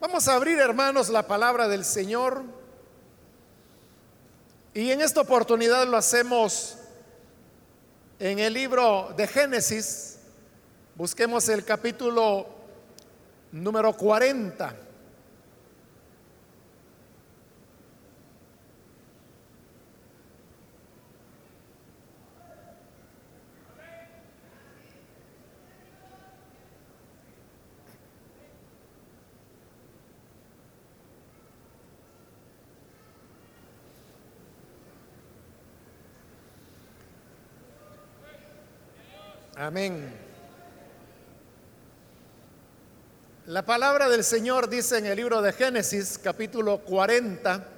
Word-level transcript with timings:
Vamos 0.00 0.28
a 0.28 0.34
abrir, 0.34 0.58
hermanos, 0.58 1.10
la 1.10 1.26
palabra 1.26 1.68
del 1.68 1.84
Señor. 1.84 2.42
Y 4.72 4.92
en 4.92 5.02
esta 5.02 5.20
oportunidad 5.20 5.86
lo 5.86 5.98
hacemos 5.98 6.78
en 8.18 8.38
el 8.38 8.54
libro 8.54 9.12
de 9.14 9.26
Génesis. 9.26 10.20
Busquemos 10.94 11.46
el 11.50 11.66
capítulo 11.66 12.46
número 13.52 13.94
40. 13.94 14.74
Amén. 39.70 40.12
La 43.46 43.64
palabra 43.64 44.08
del 44.08 44.24
Señor 44.24 44.68
dice 44.68 44.98
en 44.98 45.06
el 45.06 45.14
libro 45.14 45.40
de 45.40 45.52
Génesis, 45.52 46.18
capítulo 46.18 46.78
40, 46.78 47.68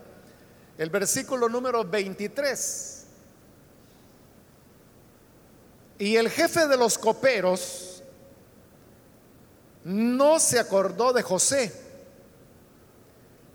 el 0.78 0.88
versículo 0.88 1.50
número 1.50 1.84
23. 1.84 3.06
Y 5.98 6.16
el 6.16 6.30
jefe 6.30 6.66
de 6.66 6.78
los 6.78 6.96
coperos 6.96 8.02
no 9.84 10.40
se 10.40 10.58
acordó 10.58 11.12
de 11.12 11.20
José, 11.20 11.78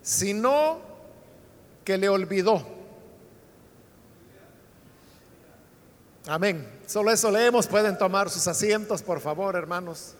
sino 0.03 0.79
que 1.83 1.97
le 1.97 2.07
olvidó. 2.07 2.63
Amén. 6.27 6.76
Solo 6.87 7.11
eso 7.11 7.29
leemos. 7.29 7.67
Pueden 7.67 7.97
tomar 7.97 8.29
sus 8.29 8.47
asientos, 8.47 9.03
por 9.03 9.19
favor, 9.19 9.57
hermanos. 9.57 10.13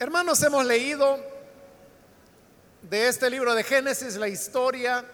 Hermanos, 0.00 0.42
hemos 0.42 0.66
leído 0.66 1.16
de 2.82 3.06
este 3.06 3.30
libro 3.30 3.54
de 3.54 3.62
Génesis 3.62 4.16
la 4.16 4.26
historia 4.26 5.04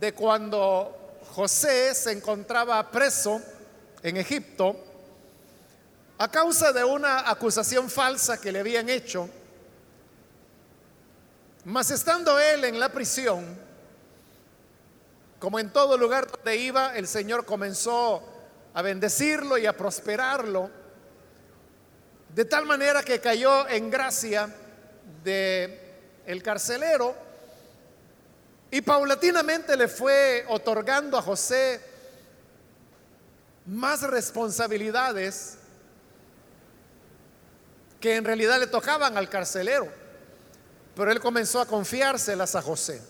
de 0.00 0.12
cuando 0.12 1.20
José 1.30 1.94
se 1.94 2.10
encontraba 2.10 2.90
preso 2.90 3.40
en 4.02 4.16
Egipto 4.16 4.91
a 6.18 6.28
causa 6.30 6.72
de 6.72 6.84
una 6.84 7.28
acusación 7.30 7.90
falsa 7.90 8.40
que 8.40 8.52
le 8.52 8.60
habían 8.60 8.88
hecho, 8.88 9.28
mas 11.64 11.90
estando 11.90 12.38
él 12.38 12.64
en 12.64 12.78
la 12.78 12.90
prisión, 12.90 13.56
como 15.38 15.58
en 15.58 15.70
todo 15.72 15.96
lugar 15.96 16.30
donde 16.30 16.56
iba, 16.56 16.96
el 16.96 17.08
Señor 17.08 17.44
comenzó 17.44 18.22
a 18.74 18.82
bendecirlo 18.82 19.58
y 19.58 19.66
a 19.66 19.76
prosperarlo, 19.76 20.70
de 22.34 22.44
tal 22.44 22.64
manera 22.64 23.02
que 23.02 23.20
cayó 23.20 23.68
en 23.68 23.90
gracia 23.90 24.48
de 25.22 25.78
el 26.26 26.42
carcelero 26.42 27.14
y 28.70 28.80
paulatinamente 28.80 29.76
le 29.76 29.88
fue 29.88 30.46
otorgando 30.48 31.18
a 31.18 31.22
José 31.22 31.80
más 33.66 34.02
responsabilidades 34.02 35.58
que 38.02 38.16
en 38.16 38.24
realidad 38.24 38.58
le 38.58 38.66
tocaban 38.66 39.16
al 39.16 39.28
carcelero, 39.28 39.88
pero 40.96 41.12
él 41.12 41.20
comenzó 41.20 41.60
a 41.60 41.66
confiárselas 41.66 42.56
a 42.56 42.60
José. 42.60 43.00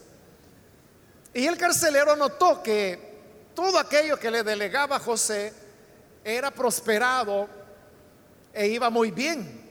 Y 1.32 1.46
el 1.46 1.56
carcelero 1.56 2.14
notó 2.14 2.62
que 2.62 2.98
todo 3.54 3.78
aquello 3.78 4.18
que 4.18 4.30
le 4.30 4.42
delegaba 4.42 4.96
a 4.96 5.00
José 5.00 5.54
era 6.22 6.50
prosperado 6.50 7.48
e 8.52 8.68
iba 8.68 8.90
muy 8.90 9.10
bien. 9.10 9.62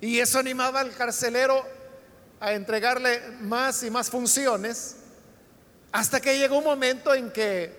Y 0.00 0.20
eso 0.20 0.38
animaba 0.38 0.78
al 0.78 0.94
carcelero 0.94 1.66
a 2.38 2.52
entregarle 2.52 3.20
más 3.40 3.82
y 3.82 3.90
más 3.90 4.10
funciones, 4.10 4.94
hasta 5.90 6.20
que 6.20 6.38
llegó 6.38 6.58
un 6.58 6.64
momento 6.64 7.12
en 7.12 7.32
que 7.32 7.76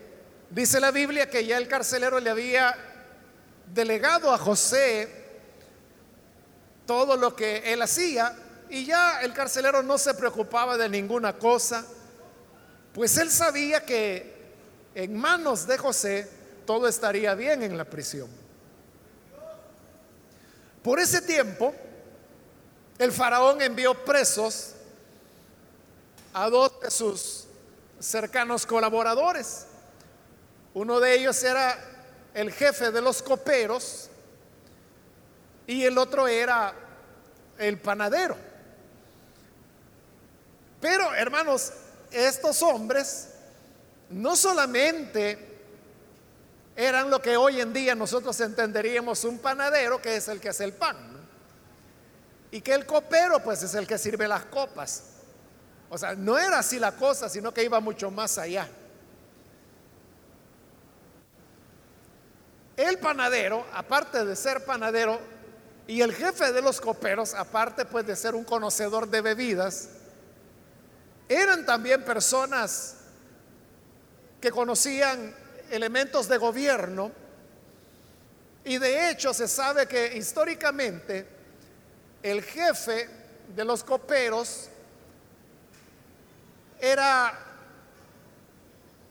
dice 0.50 0.82
la 0.82 0.92
Biblia 0.92 1.30
que 1.30 1.46
ya 1.46 1.58
el 1.58 1.70
carcelero 1.70 2.20
le 2.20 2.30
había 2.30 2.76
delegado 3.74 4.34
a 4.34 4.38
José 4.38 5.15
todo 6.86 7.18
lo 7.18 7.36
que 7.36 7.74
él 7.74 7.82
hacía 7.82 8.36
y 8.70 8.86
ya 8.86 9.22
el 9.22 9.34
carcelero 9.34 9.84
no 9.84 9.98
se 9.98 10.14
preocupaba 10.14 10.78
de 10.78 10.90
ninguna 10.90 11.34
cosa, 11.38 11.86
pues 12.94 13.18
él 13.18 13.30
sabía 13.30 13.86
que 13.86 14.34
en 14.96 15.16
manos 15.18 15.68
de 15.68 15.78
José 15.78 16.30
todo 16.66 16.88
estaría 16.88 17.36
bien 17.36 17.64
en 17.64 17.78
la 17.78 17.86
prisión. 17.86 18.30
Por 20.82 21.00
ese 21.00 21.22
tiempo, 21.22 21.74
el 22.98 23.12
faraón 23.12 23.62
envió 23.62 23.94
presos 24.06 24.74
a 26.34 26.50
dos 26.50 26.80
de 26.82 26.92
sus 26.92 27.46
cercanos 28.00 28.66
colaboradores. 28.66 29.66
Uno 30.74 31.00
de 31.00 31.16
ellos 31.16 31.42
era 31.44 31.78
el 32.34 32.52
jefe 32.52 32.92
de 32.92 33.02
los 33.02 33.22
coperos, 33.22 34.10
y 35.68 35.84
el 35.84 35.98
otro 35.98 36.28
era 36.28 36.74
el 37.58 37.80
panadero. 37.80 38.38
Pero, 40.82 41.14
hermanos, 41.16 41.72
estos 42.12 42.62
hombres 42.62 43.30
no 44.10 44.36
solamente 44.36 45.56
eran 46.76 47.10
lo 47.10 47.22
que 47.22 47.38
hoy 47.38 47.62
en 47.62 47.74
día 47.74 47.96
nosotros 47.96 48.40
entenderíamos 48.42 49.24
un 49.24 49.40
panadero, 49.40 50.02
que 50.02 50.18
es 50.18 50.28
el 50.28 50.40
que 50.40 50.50
hace 50.50 50.66
el 50.66 50.74
pan, 50.74 50.98
y 52.52 52.62
que 52.62 52.74
el 52.74 52.86
copero, 52.86 53.40
pues 53.40 53.64
es 53.64 53.74
el 53.76 53.88
que 53.88 53.98
sirve 53.98 54.28
las 54.28 54.46
copas. 54.46 55.04
O 55.90 55.98
sea, 55.98 56.16
no 56.16 56.38
era 56.38 56.60
así 56.60 56.80
la 56.80 56.92
cosa, 56.92 57.30
sino 57.30 57.54
que 57.54 57.64
iba 57.64 57.80
mucho 57.80 58.12
más 58.12 58.38
allá. 58.38 58.68
El 62.76 63.00
panadero, 63.00 63.66
aparte 63.74 64.26
de 64.26 64.36
ser 64.36 64.66
panadero, 64.66 65.20
y 65.88 66.02
el 66.02 66.14
jefe 66.14 66.52
de 66.52 66.62
los 66.62 66.82
coperos, 66.82 67.34
aparte 67.34 67.86
pues 67.86 68.06
de 68.08 68.16
ser 68.16 68.36
un 68.36 68.44
conocedor 68.44 69.08
de 69.08 69.22
bebidas, 69.22 69.90
eran 71.30 71.66
también 71.66 72.04
personas 72.04 72.96
que 74.42 74.52
conocían 74.52 75.36
elementos 75.70 76.28
de 76.28 76.38
gobierno 76.38 77.12
y 78.64 78.78
de 78.78 79.10
hecho 79.10 79.34
se 79.34 79.48
sabe 79.48 79.88
que 79.88 80.18
históricamente 80.18 81.28
el 82.24 82.42
jefe 82.44 83.10
de 83.56 83.64
los 83.64 83.84
coperos 83.84 84.70
era 86.80 87.40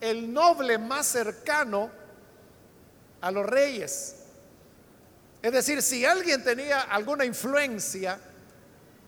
el 0.00 0.32
noble 0.32 0.76
más 0.78 1.06
cercano 1.06 1.90
a 3.20 3.30
los 3.30 3.46
reyes. 3.46 4.23
Es 5.44 5.52
decir, 5.52 5.82
si 5.82 6.06
alguien 6.06 6.42
tenía 6.42 6.80
alguna 6.80 7.26
influencia 7.26 8.18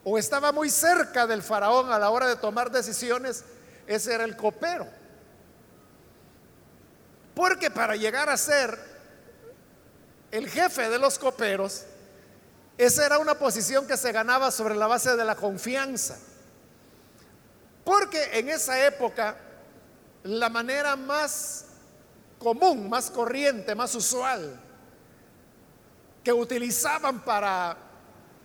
o 0.04 0.19
estaba 0.19 0.52
muy 0.52 0.69
cerca 0.69 1.26
del 1.26 1.42
faraón 1.42 1.91
a 1.91 1.98
la 1.98 2.10
hora 2.10 2.28
de 2.28 2.36
tomar 2.36 2.70
decisiones, 2.70 3.42
ese 3.86 4.12
era 4.12 4.24
el 4.24 4.36
copero. 4.36 4.86
Porque 7.34 7.71
para 7.71 7.97
llegar 7.97 8.28
a 8.28 8.36
ser 8.36 8.78
el 10.30 10.47
jefe 10.50 10.91
de 10.91 10.98
los 10.98 11.18
coperos, 11.18 11.84
esa 12.77 13.06
era 13.06 13.18
una 13.18 13.38
posición 13.38 13.86
que 13.86 13.97
se 13.97 14.12
ganaba 14.12 14.50
sobre 14.50 14.74
la 14.74 14.86
base 14.86 15.16
de 15.16 15.24
la 15.24 15.36
confianza. 15.36 16.18
Porque 17.83 18.38
en 18.38 18.50
esa 18.50 18.86
época 18.86 19.38
la 20.22 20.50
manera 20.50 20.97
más 20.97 21.65
común, 22.38 22.91
más 22.91 23.10
corriente, 23.10 23.74
más 23.74 23.94
usual 23.94 24.66
que 26.26 26.32
utilizaban 26.32 27.20
para 27.20 27.76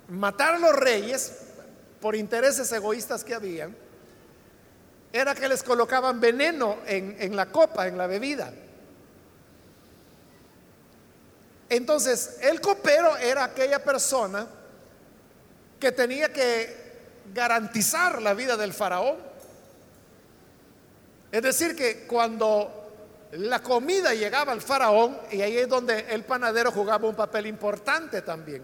matar 0.09 0.53
a 0.53 0.59
los 0.59 0.75
reyes 0.75 1.33
por 1.99 2.15
intereses 2.15 2.71
egoístas 2.71 3.23
que 3.23 3.33
habían, 3.33 3.75
era 5.11 5.33
que 5.33 5.49
les 5.49 5.63
colocaban 5.63 6.19
veneno 6.19 6.77
en, 6.85 7.17
en 7.19 7.35
la 7.35 7.47
copa, 7.47 7.87
en 7.87 7.97
la 7.97 8.05
bebida. 8.05 8.53
Entonces, 11.69 12.37
el 12.41 12.61
copero 12.61 13.17
era 13.17 13.45
aquella 13.45 13.83
persona 13.83 14.45
que 15.79 15.91
tenía 15.91 16.31
que 16.31 16.99
garantizar 17.33 18.21
la 18.21 18.35
vida 18.35 18.57
del 18.57 18.73
faraón. 18.73 19.17
Es 21.31 21.41
decir, 21.41 21.75
que 21.75 22.05
cuando 22.05 22.80
la 23.31 23.59
comida 23.61 24.13
llegaba 24.13 24.51
al 24.51 24.61
faraón, 24.61 25.17
y 25.31 25.41
ahí 25.41 25.57
es 25.57 25.69
donde 25.69 26.05
el 26.09 26.25
panadero 26.25 26.71
jugaba 26.71 27.07
un 27.07 27.15
papel 27.15 27.45
importante 27.45 28.21
también. 28.21 28.63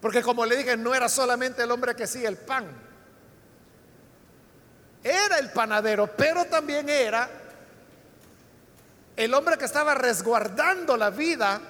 Porque 0.00 0.22
como 0.22 0.46
le 0.46 0.56
dije, 0.56 0.76
no 0.76 0.94
era 0.94 1.08
solamente 1.08 1.62
el 1.62 1.70
hombre 1.70 1.94
que 1.96 2.04
hacía 2.04 2.28
el 2.28 2.36
pan. 2.36 2.66
Era 5.02 5.38
el 5.38 5.50
panadero, 5.50 6.08
pero 6.16 6.44
también 6.44 6.88
era 6.88 7.28
el 9.16 9.34
hombre 9.34 9.58
que 9.58 9.64
estaba 9.64 9.94
resguardando 9.94 10.96
la 10.96 11.10
vida 11.10 11.60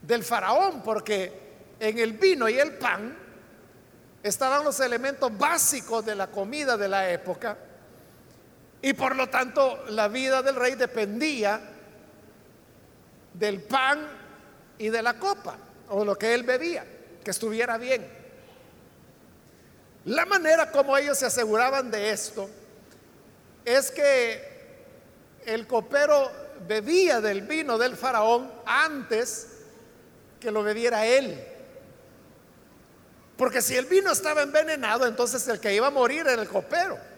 del 0.00 0.24
faraón, 0.24 0.82
porque 0.82 1.44
en 1.78 1.98
el 1.98 2.14
vino 2.14 2.48
y 2.48 2.58
el 2.58 2.72
pan 2.72 3.16
estaban 4.22 4.64
los 4.64 4.80
elementos 4.80 5.36
básicos 5.36 6.06
de 6.06 6.14
la 6.14 6.28
comida 6.28 6.78
de 6.78 6.88
la 6.88 7.10
época 7.10 7.58
y 8.84 8.92
por 8.92 9.16
lo 9.16 9.30
tanto 9.30 9.82
la 9.88 10.08
vida 10.08 10.42
del 10.42 10.56
rey 10.56 10.74
dependía 10.74 11.58
del 13.32 13.62
pan 13.62 14.06
y 14.76 14.90
de 14.90 15.00
la 15.02 15.18
copa 15.18 15.56
o 15.88 16.04
lo 16.04 16.18
que 16.18 16.34
él 16.34 16.42
bebía, 16.42 16.84
que 17.24 17.30
estuviera 17.30 17.78
bien. 17.78 18.06
La 20.04 20.26
manera 20.26 20.70
como 20.70 20.98
ellos 20.98 21.16
se 21.16 21.24
aseguraban 21.24 21.90
de 21.90 22.10
esto 22.10 22.50
es 23.64 23.90
que 23.90 24.52
el 25.46 25.66
copero 25.66 26.30
bebía 26.68 27.22
del 27.22 27.40
vino 27.40 27.78
del 27.78 27.96
faraón 27.96 28.52
antes 28.66 29.48
que 30.38 30.50
lo 30.50 30.62
bebiera 30.62 31.06
él. 31.06 31.42
Porque 33.38 33.62
si 33.62 33.76
el 33.76 33.86
vino 33.86 34.12
estaba 34.12 34.42
envenenado, 34.42 35.06
entonces 35.06 35.48
el 35.48 35.58
que 35.58 35.74
iba 35.74 35.86
a 35.86 35.90
morir 35.90 36.26
era 36.26 36.42
el 36.42 36.48
copero 36.48 37.13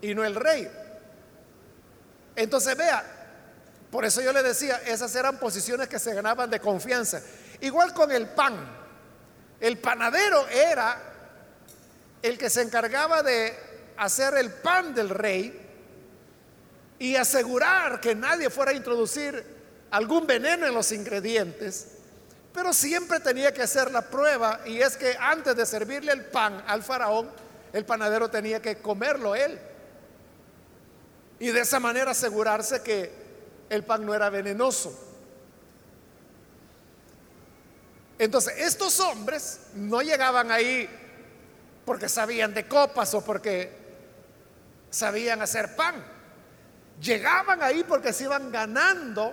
y 0.00 0.14
no 0.14 0.24
el 0.24 0.34
rey. 0.34 0.70
Entonces 2.36 2.76
vea, 2.76 3.04
por 3.90 4.04
eso 4.04 4.20
yo 4.20 4.32
le 4.32 4.42
decía, 4.42 4.80
esas 4.86 5.14
eran 5.14 5.38
posiciones 5.38 5.88
que 5.88 5.98
se 5.98 6.14
ganaban 6.14 6.48
de 6.48 6.60
confianza. 6.60 7.20
Igual 7.60 7.92
con 7.92 8.10
el 8.12 8.28
pan. 8.28 8.78
El 9.60 9.78
panadero 9.78 10.48
era 10.48 10.96
el 12.22 12.38
que 12.38 12.48
se 12.48 12.62
encargaba 12.62 13.22
de 13.22 13.54
hacer 13.96 14.34
el 14.38 14.50
pan 14.50 14.94
del 14.94 15.10
rey 15.10 15.68
y 16.98 17.16
asegurar 17.16 18.00
que 18.00 18.14
nadie 18.14 18.48
fuera 18.48 18.70
a 18.70 18.74
introducir 18.74 19.44
algún 19.90 20.26
veneno 20.26 20.66
en 20.66 20.74
los 20.74 20.92
ingredientes. 20.92 21.88
Pero 22.52 22.72
siempre 22.72 23.20
tenía 23.20 23.52
que 23.52 23.62
hacer 23.62 23.90
la 23.90 24.02
prueba 24.02 24.60
y 24.66 24.80
es 24.80 24.96
que 24.96 25.16
antes 25.18 25.56
de 25.56 25.66
servirle 25.66 26.12
el 26.12 26.24
pan 26.26 26.62
al 26.66 26.82
faraón, 26.82 27.30
el 27.72 27.84
panadero 27.84 28.28
tenía 28.28 28.60
que 28.60 28.78
comerlo 28.78 29.34
él. 29.34 29.58
Y 31.40 31.48
de 31.48 31.60
esa 31.60 31.80
manera 31.80 32.12
asegurarse 32.12 32.82
que 32.82 33.10
el 33.68 33.82
pan 33.82 34.06
no 34.06 34.14
era 34.14 34.30
venenoso. 34.30 35.08
Entonces, 38.18 38.54
estos 38.58 39.00
hombres 39.00 39.60
no 39.74 40.02
llegaban 40.02 40.52
ahí 40.52 40.88
porque 41.86 42.08
sabían 42.08 42.52
de 42.52 42.68
copas 42.68 43.14
o 43.14 43.24
porque 43.24 43.72
sabían 44.90 45.40
hacer 45.40 45.74
pan. 45.74 45.94
Llegaban 47.00 47.62
ahí 47.62 47.82
porque 47.84 48.12
se 48.12 48.24
iban 48.24 48.52
ganando 48.52 49.32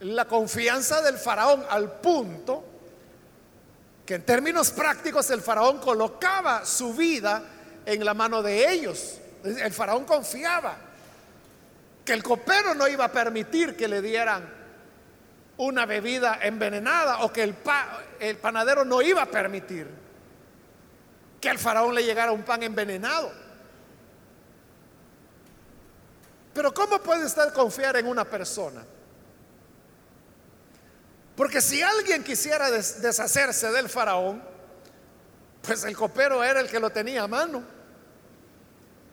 la 0.00 0.26
confianza 0.26 1.02
del 1.02 1.18
faraón 1.18 1.64
al 1.68 1.90
punto 2.00 2.64
que 4.06 4.14
en 4.14 4.24
términos 4.24 4.70
prácticos 4.70 5.28
el 5.30 5.42
faraón 5.42 5.80
colocaba 5.80 6.64
su 6.64 6.94
vida 6.94 7.42
en 7.84 8.04
la 8.04 8.14
mano 8.14 8.42
de 8.42 8.72
ellos. 8.72 9.18
El 9.44 9.72
faraón 9.72 10.04
confiaba 10.04 10.76
que 12.04 12.12
el 12.12 12.22
copero 12.22 12.74
no 12.74 12.88
iba 12.88 13.04
a 13.04 13.12
permitir 13.12 13.76
que 13.76 13.86
le 13.86 14.00
dieran 14.00 14.48
una 15.58 15.86
bebida 15.86 16.38
envenenada 16.40 17.18
o 17.18 17.32
que 17.32 17.42
el, 17.42 18.36
panadero 18.36 18.84
no 18.84 19.02
iba 19.02 19.22
a 19.22 19.26
permitir 19.26 19.86
que 21.40 21.50
al 21.50 21.58
faraón 21.58 21.94
le 21.94 22.02
llegara 22.02 22.32
un 22.32 22.42
pan 22.42 22.62
envenenado. 22.62 23.30
Pero 26.54 26.72
¿cómo 26.72 26.98
puede 27.00 27.26
usted 27.26 27.52
confiar 27.52 27.96
en 27.96 28.06
una 28.06 28.24
persona? 28.24 28.82
Porque 31.36 31.60
si 31.60 31.82
alguien 31.82 32.24
quisiera 32.24 32.70
deshacerse 32.70 33.70
del 33.70 33.88
faraón, 33.88 34.42
pues 35.62 35.84
el 35.84 35.96
copero 35.96 36.42
era 36.42 36.60
el 36.60 36.68
que 36.68 36.80
lo 36.80 36.90
tenía 36.90 37.24
a 37.24 37.28
mano 37.28 37.77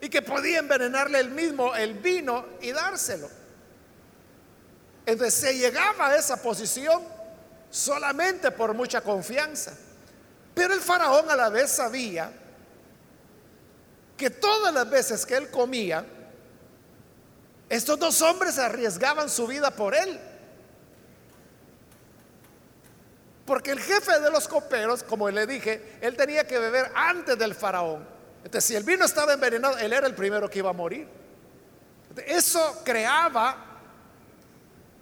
y 0.00 0.08
que 0.08 0.22
podía 0.22 0.58
envenenarle 0.58 1.20
el 1.20 1.30
mismo 1.30 1.74
el 1.74 1.94
vino 1.94 2.44
y 2.60 2.72
dárselo. 2.72 3.28
Entonces 5.06 5.34
se 5.34 5.56
llegaba 5.56 6.08
a 6.08 6.16
esa 6.16 6.42
posición 6.42 7.02
solamente 7.70 8.50
por 8.50 8.74
mucha 8.74 9.00
confianza. 9.00 9.72
Pero 10.54 10.74
el 10.74 10.80
faraón 10.80 11.30
a 11.30 11.36
la 11.36 11.48
vez 11.48 11.70
sabía 11.70 12.32
que 14.16 14.30
todas 14.30 14.72
las 14.72 14.88
veces 14.88 15.24
que 15.24 15.36
él 15.36 15.50
comía, 15.50 16.04
estos 17.68 17.98
dos 17.98 18.22
hombres 18.22 18.58
arriesgaban 18.58 19.28
su 19.28 19.46
vida 19.46 19.70
por 19.70 19.94
él. 19.94 20.18
Porque 23.44 23.70
el 23.70 23.78
jefe 23.78 24.18
de 24.18 24.30
los 24.30 24.48
coperos, 24.48 25.02
como 25.02 25.30
le 25.30 25.46
dije, 25.46 25.98
él 26.00 26.16
tenía 26.16 26.46
que 26.46 26.58
beber 26.58 26.90
antes 26.94 27.38
del 27.38 27.54
faraón. 27.54 28.15
Entonces, 28.46 28.68
si 28.68 28.76
el 28.76 28.84
vino 28.84 29.04
estaba 29.04 29.32
envenenado, 29.32 29.76
él 29.76 29.92
era 29.92 30.06
el 30.06 30.14
primero 30.14 30.48
que 30.48 30.60
iba 30.60 30.70
a 30.70 30.72
morir. 30.72 31.08
Eso 32.28 32.80
creaba 32.84 33.56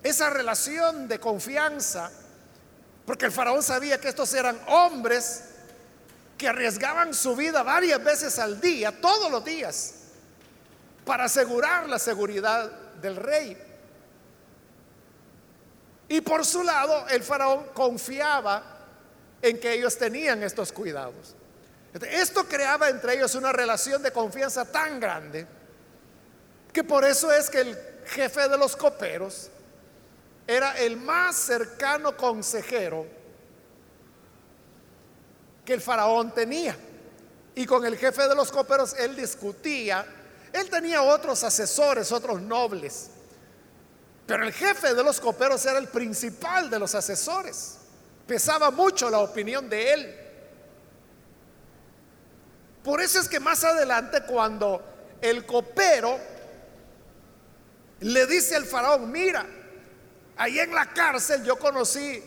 esa 0.03 0.31
relación 0.31 1.07
de 1.07 1.21
confianza, 1.21 2.11
porque 3.05 3.27
el 3.27 3.33
faraón 3.33 3.63
sabía 3.63 4.01
que 4.01 4.09
estos 4.09 4.33
eran 4.33 4.59
hombres 4.67 5.45
que 6.39 6.49
arriesgaban 6.49 7.13
su 7.13 7.37
vida 7.37 7.63
varias 7.63 8.03
veces 8.03 8.39
al 8.39 8.63
día, 8.63 8.99
todos 8.99 9.31
los 9.31 9.45
días, 9.45 9.93
para 11.05 11.25
asegurar 11.25 11.87
la 11.87 11.99
seguridad 11.99 12.71
del 13.03 13.17
rey. 13.17 13.63
Y 16.09 16.23
por 16.23 16.47
su 16.47 16.63
lado, 16.63 17.07
el 17.09 17.23
faraón 17.23 17.67
confiaba 17.75 18.63
en 19.43 19.61
que 19.61 19.75
ellos 19.75 19.99
tenían 19.99 20.43
estos 20.43 20.73
cuidados. 20.73 21.35
Esto 22.03 22.45
creaba 22.49 22.89
entre 22.89 23.15
ellos 23.15 23.35
una 23.37 23.53
relación 23.53 24.03
de 24.03 24.11
confianza 24.11 24.65
tan 24.65 24.99
grande 24.99 25.47
que 26.73 26.83
por 26.83 27.05
eso 27.05 27.33
es 27.33 27.49
que 27.49 27.61
el 27.61 27.79
jefe 28.07 28.49
de 28.49 28.59
los 28.59 28.75
coperos 28.75 29.49
era 30.47 30.77
el 30.79 30.97
más 30.97 31.37
cercano 31.37 32.17
consejero 32.17 33.07
que 35.65 35.73
el 35.73 35.81
faraón 35.81 36.35
tenía. 36.35 36.77
Y 37.55 37.65
con 37.65 37.87
el 37.87 37.97
jefe 37.97 38.29
de 38.29 38.35
los 38.35 38.51
coperos 38.51 38.95
él 38.99 39.15
discutía. 39.15 40.05
Él 40.53 40.69
tenía 40.69 41.03
otros 41.03 41.45
asesores, 41.45 42.11
otros 42.11 42.41
nobles. 42.43 43.11
Pero 44.27 44.45
el 44.45 44.53
jefe 44.53 44.95
de 44.95 45.05
los 45.05 45.21
coperos 45.21 45.65
era 45.65 45.79
el 45.79 45.89
principal 45.89 46.69
de 46.69 46.79
los 46.79 46.95
asesores. 46.95 47.77
Pesaba 48.27 48.71
mucho 48.71 49.09
la 49.09 49.21
opinión 49.21 49.69
de 49.69 49.93
él. 49.93 50.24
Por 52.85 53.01
eso 53.01 53.19
es 53.19 53.31
que 53.31 53.41
más 53.41 53.65
adelante 53.65 54.25
cuando 54.25 55.17
el 55.23 55.47
copero 55.47 56.21
le 58.01 58.27
dice 58.27 58.57
al 58.57 58.67
faraón, 58.67 59.11
mira, 59.11 59.47
ahí 60.37 60.59
en 60.59 60.75
la 60.75 60.93
cárcel 60.93 61.43
yo 61.43 61.57
conocí 61.57 62.23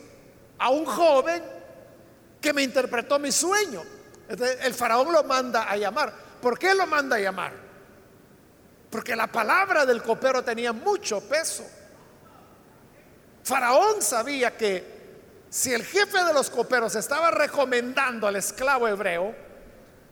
a 0.58 0.70
un 0.70 0.84
joven 0.84 1.40
que 2.40 2.52
me 2.52 2.64
interpretó 2.64 3.20
mi 3.20 3.30
sueño. 3.30 3.84
el 4.28 4.74
faraón 4.74 5.12
lo 5.12 5.22
manda 5.22 5.70
a 5.70 5.76
llamar. 5.76 6.12
¿Por 6.42 6.58
qué 6.58 6.74
lo 6.74 6.88
manda 6.88 7.14
a 7.14 7.20
llamar? 7.20 7.52
Porque 8.90 9.14
la 9.14 9.28
palabra 9.28 9.86
del 9.86 10.02
copero 10.02 10.42
tenía 10.42 10.72
mucho 10.72 11.20
peso. 11.20 11.64
Faraón 13.44 14.02
sabía 14.02 14.56
que 14.56 14.98
si 15.50 15.72
el 15.72 15.84
jefe 15.84 16.24
de 16.24 16.32
los 16.32 16.50
coperos 16.50 16.96
estaba 16.96 17.30
recomendando 17.30 18.26
al 18.26 18.34
esclavo 18.34 18.88
hebreo, 18.88 19.47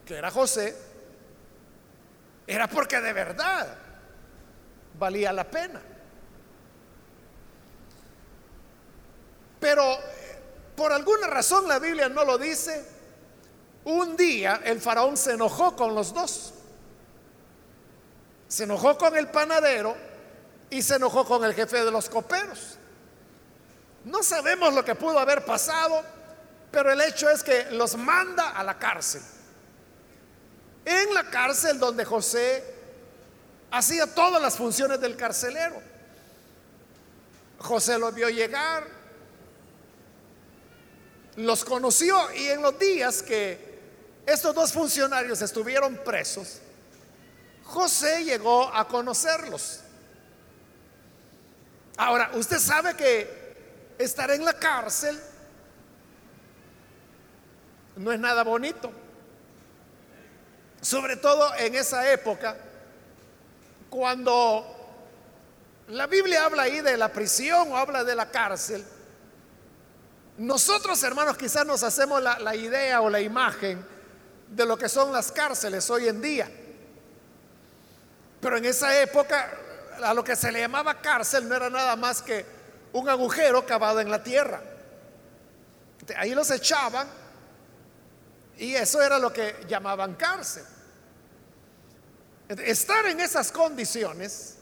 que 0.06 0.14
era 0.14 0.30
José, 0.30 0.74
era 2.46 2.68
porque 2.68 3.00
de 3.00 3.12
verdad 3.12 3.76
valía 4.98 5.32
la 5.32 5.44
pena. 5.44 5.82
Pero 9.58 9.98
por 10.76 10.92
alguna 10.92 11.26
razón 11.26 11.66
la 11.66 11.78
Biblia 11.80 12.08
no 12.08 12.24
lo 12.24 12.38
dice. 12.38 12.94
Un 13.84 14.16
día 14.16 14.60
el 14.64 14.80
faraón 14.80 15.16
se 15.16 15.32
enojó 15.32 15.74
con 15.74 15.94
los 15.94 16.14
dos. 16.14 16.54
Se 18.46 18.64
enojó 18.64 18.96
con 18.96 19.16
el 19.16 19.28
panadero 19.28 19.96
y 20.70 20.82
se 20.82 20.96
enojó 20.96 21.24
con 21.24 21.44
el 21.44 21.54
jefe 21.54 21.84
de 21.84 21.90
los 21.90 22.08
coperos. 22.08 22.78
No 24.04 24.22
sabemos 24.22 24.72
lo 24.72 24.84
que 24.84 24.94
pudo 24.94 25.18
haber 25.18 25.44
pasado, 25.44 26.04
pero 26.70 26.92
el 26.92 27.00
hecho 27.00 27.28
es 27.28 27.42
que 27.42 27.72
los 27.72 27.96
manda 27.96 28.50
a 28.50 28.62
la 28.62 28.78
cárcel. 28.78 29.22
En 30.86 31.12
la 31.12 31.24
cárcel 31.24 31.80
donde 31.80 32.04
José 32.04 32.64
hacía 33.72 34.06
todas 34.14 34.40
las 34.40 34.56
funciones 34.56 35.00
del 35.00 35.16
carcelero. 35.16 35.82
José 37.58 37.98
los 37.98 38.14
vio 38.14 38.28
llegar, 38.28 38.86
los 41.34 41.64
conoció 41.64 42.32
y 42.32 42.46
en 42.46 42.62
los 42.62 42.78
días 42.78 43.22
que 43.22 43.66
estos 44.24 44.54
dos 44.54 44.72
funcionarios 44.72 45.42
estuvieron 45.42 45.96
presos, 45.96 46.60
José 47.64 48.24
llegó 48.24 48.72
a 48.72 48.86
conocerlos. 48.86 49.80
Ahora, 51.96 52.30
usted 52.34 52.58
sabe 52.58 52.94
que 52.94 53.94
estar 53.98 54.30
en 54.30 54.44
la 54.44 54.52
cárcel 54.52 55.18
no 57.96 58.12
es 58.12 58.20
nada 58.20 58.44
bonito. 58.44 58.92
Sobre 60.86 61.16
todo 61.16 61.52
en 61.56 61.74
esa 61.74 62.12
época, 62.12 62.56
cuando 63.90 64.64
la 65.88 66.06
Biblia 66.06 66.44
habla 66.44 66.62
ahí 66.62 66.80
de 66.80 66.96
la 66.96 67.12
prisión 67.12 67.72
o 67.72 67.76
habla 67.76 68.04
de 68.04 68.14
la 68.14 68.30
cárcel, 68.30 68.84
nosotros 70.38 71.02
hermanos 71.02 71.36
quizás 71.36 71.66
nos 71.66 71.82
hacemos 71.82 72.22
la, 72.22 72.54
idea 72.54 73.00
o 73.00 73.10
la 73.10 73.20
imagen 73.20 73.84
de 74.48 74.64
lo 74.64 74.78
que 74.78 74.88
son 74.88 75.12
las 75.12 75.32
cárceles 75.32 75.90
hoy 75.90 76.06
en 76.06 76.22
día. 76.22 76.48
Pero 78.40 78.56
en 78.56 78.64
esa 78.64 78.96
época 79.02 79.58
a 80.00 80.14
lo 80.14 80.22
que 80.22 80.36
se 80.36 80.52
le 80.52 80.60
llamaba 80.60 81.00
cárcel 81.00 81.48
no 81.48 81.56
era 81.56 81.68
nada 81.68 81.96
más 81.96 82.22
que 82.22 82.46
un 82.92 83.08
agujero 83.08 83.66
cavado 83.66 83.98
en 83.98 84.08
la 84.08 84.22
tierra. 84.22 84.62
Ahí 86.16 86.32
los 86.32 86.48
echaban 86.52 87.08
y 88.56 88.76
eso 88.76 89.02
era 89.02 89.18
lo 89.18 89.32
que 89.32 89.64
llamaban 89.66 90.14
cárcel. 90.14 90.75
Estar 92.48 93.06
en 93.06 93.20
esas 93.20 93.50
condiciones 93.50 94.56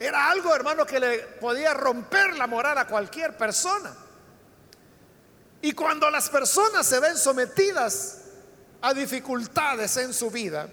era 0.00 0.30
algo, 0.30 0.54
hermano, 0.54 0.84
que 0.84 0.98
le 0.98 1.18
podía 1.40 1.74
romper 1.74 2.36
la 2.36 2.48
moral 2.48 2.76
a 2.76 2.88
cualquier 2.88 3.36
persona. 3.36 3.94
Y 5.60 5.72
cuando 5.72 6.10
las 6.10 6.28
personas 6.28 6.84
se 6.84 6.98
ven 6.98 7.16
sometidas 7.16 8.22
a 8.80 8.92
dificultades 8.92 9.96
en 9.98 10.12
su 10.12 10.28
vida, 10.28 10.68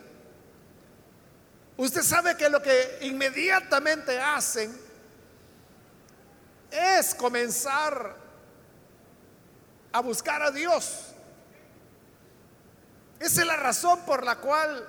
usted 1.77 2.01
sabe 2.01 2.35
que 2.35 2.49
lo 2.49 2.59
que 2.59 2.97
inmediatamente 3.01 4.19
hacen 4.19 4.75
es 6.71 7.13
comenzar 7.13 8.15
a 9.91 9.99
buscar 10.01 10.41
a 10.41 10.49
Dios. 10.49 11.13
Esa 13.19 13.41
es 13.41 13.47
la 13.47 13.57
razón 13.57 13.99
por 14.05 14.23
la 14.23 14.37
cual 14.37 14.87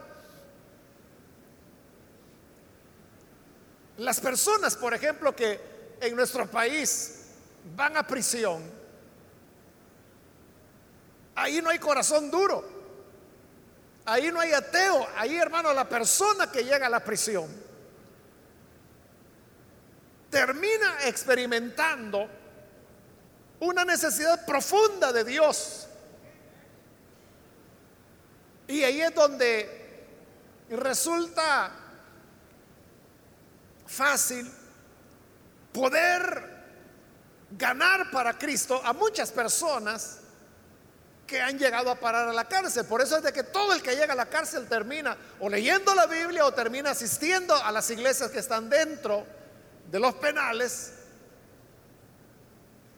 las 4.00 4.20
personas, 4.20 4.76
por 4.76 4.94
ejemplo, 4.94 5.34
que 5.34 5.60
en 6.00 6.16
nuestro 6.16 6.50
país 6.50 7.26
van 7.76 7.96
a 7.96 8.06
prisión, 8.06 8.80
Ahí 11.40 11.62
no 11.62 11.70
hay 11.70 11.78
corazón 11.78 12.30
duro. 12.30 12.62
Ahí 14.04 14.30
no 14.30 14.40
hay 14.40 14.52
ateo. 14.52 15.06
Ahí, 15.16 15.36
hermano, 15.36 15.72
la 15.72 15.88
persona 15.88 16.50
que 16.52 16.64
llega 16.64 16.86
a 16.86 16.90
la 16.90 17.02
prisión 17.02 17.48
termina 20.28 20.98
experimentando 21.06 22.28
una 23.60 23.86
necesidad 23.86 24.44
profunda 24.44 25.12
de 25.12 25.24
Dios. 25.24 25.88
Y 28.68 28.84
ahí 28.84 29.00
es 29.00 29.14
donde 29.14 30.04
resulta 30.68 31.72
fácil 33.90 34.50
poder 35.72 36.48
ganar 37.50 38.10
para 38.10 38.38
Cristo 38.38 38.80
a 38.84 38.92
muchas 38.92 39.32
personas 39.32 40.18
que 41.26 41.40
han 41.40 41.58
llegado 41.58 41.90
a 41.90 41.96
parar 41.96 42.28
a 42.28 42.32
la 42.32 42.44
cárcel. 42.44 42.84
Por 42.86 43.00
eso 43.00 43.16
es 43.16 43.22
de 43.22 43.32
que 43.32 43.42
todo 43.42 43.72
el 43.72 43.82
que 43.82 43.96
llega 43.96 44.12
a 44.12 44.16
la 44.16 44.26
cárcel 44.26 44.68
termina 44.68 45.16
o 45.40 45.48
leyendo 45.48 45.94
la 45.94 46.06
Biblia 46.06 46.44
o 46.44 46.52
termina 46.52 46.90
asistiendo 46.90 47.54
a 47.54 47.70
las 47.72 47.90
iglesias 47.90 48.30
que 48.30 48.38
están 48.38 48.68
dentro 48.70 49.26
de 49.90 49.98
los 49.98 50.14
penales 50.14 50.92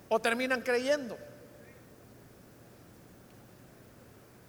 o 0.08 0.20
terminan 0.20 0.60
creyendo. 0.60 1.16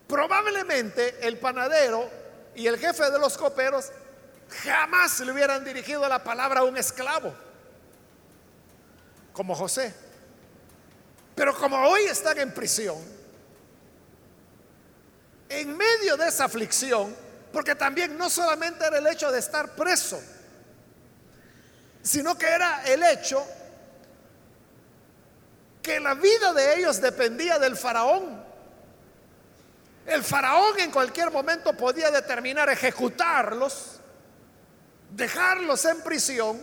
Probablemente 0.08 1.26
el 1.26 1.40
panadero 1.40 2.10
y 2.56 2.68
el 2.68 2.78
jefe 2.78 3.10
de 3.10 3.20
los 3.20 3.38
coperos 3.38 3.92
jamás 4.50 5.20
le 5.20 5.32
hubieran 5.32 5.64
dirigido 5.64 6.08
la 6.08 6.24
palabra 6.24 6.62
a 6.62 6.64
un 6.64 6.78
esclavo, 6.78 7.34
como 9.34 9.56
José. 9.56 9.94
Pero 11.36 11.56
como 11.58 11.78
hoy 11.88 12.04
están 12.04 12.38
en 12.40 12.54
prisión, 12.54 12.98
en 15.50 15.76
medio 15.76 16.18
de 16.18 16.28
esa 16.28 16.46
aflicción, 16.46 17.16
porque 17.52 17.76
también 17.76 18.18
no 18.18 18.30
solamente 18.30 18.86
era 18.86 18.98
el 18.98 19.08
hecho 19.08 19.32
de 19.32 19.40
estar 19.40 19.76
preso, 19.76 20.22
sino 22.02 22.38
que 22.38 22.48
era 22.48 22.84
el 22.86 23.02
hecho 23.04 23.46
que 25.82 26.00
la 26.00 26.16
vida 26.16 26.54
de 26.54 26.80
ellos 26.80 27.02
dependía 27.02 27.60
del 27.60 27.76
faraón. 27.76 28.42
El 30.06 30.24
faraón 30.24 30.80
en 30.80 30.92
cualquier 30.92 31.30
momento 31.30 31.74
podía 31.74 32.10
determinar 32.10 32.70
ejecutarlos, 32.70 33.93
dejarlos 35.15 35.86
en 35.86 36.01
prisión 36.01 36.62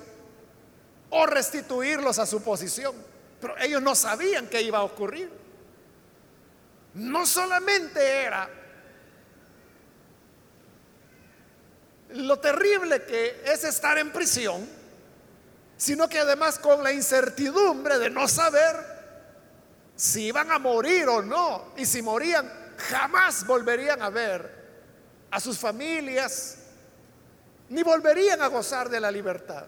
o 1.10 1.26
restituirlos 1.26 2.18
a 2.18 2.26
su 2.26 2.42
posición. 2.42 2.94
Pero 3.40 3.56
ellos 3.58 3.82
no 3.82 3.94
sabían 3.94 4.48
qué 4.48 4.62
iba 4.62 4.78
a 4.78 4.82
ocurrir. 4.82 5.30
No 6.94 7.24
solamente 7.26 8.22
era 8.22 8.48
lo 12.10 12.38
terrible 12.38 13.04
que 13.04 13.42
es 13.44 13.64
estar 13.64 13.96
en 13.98 14.12
prisión, 14.12 14.68
sino 15.76 16.08
que 16.08 16.18
además 16.18 16.58
con 16.58 16.82
la 16.82 16.92
incertidumbre 16.92 17.98
de 17.98 18.10
no 18.10 18.26
saber 18.26 19.00
si 19.94 20.26
iban 20.26 20.50
a 20.50 20.58
morir 20.58 21.06
o 21.08 21.22
no, 21.22 21.72
y 21.76 21.86
si 21.86 22.02
morían, 22.02 22.50
jamás 22.76 23.46
volverían 23.46 24.02
a 24.02 24.10
ver 24.10 24.60
a 25.30 25.38
sus 25.38 25.58
familias, 25.58 26.59
ni 27.70 27.82
volverían 27.82 28.42
a 28.42 28.48
gozar 28.48 28.88
de 28.88 29.00
la 29.00 29.10
libertad. 29.10 29.64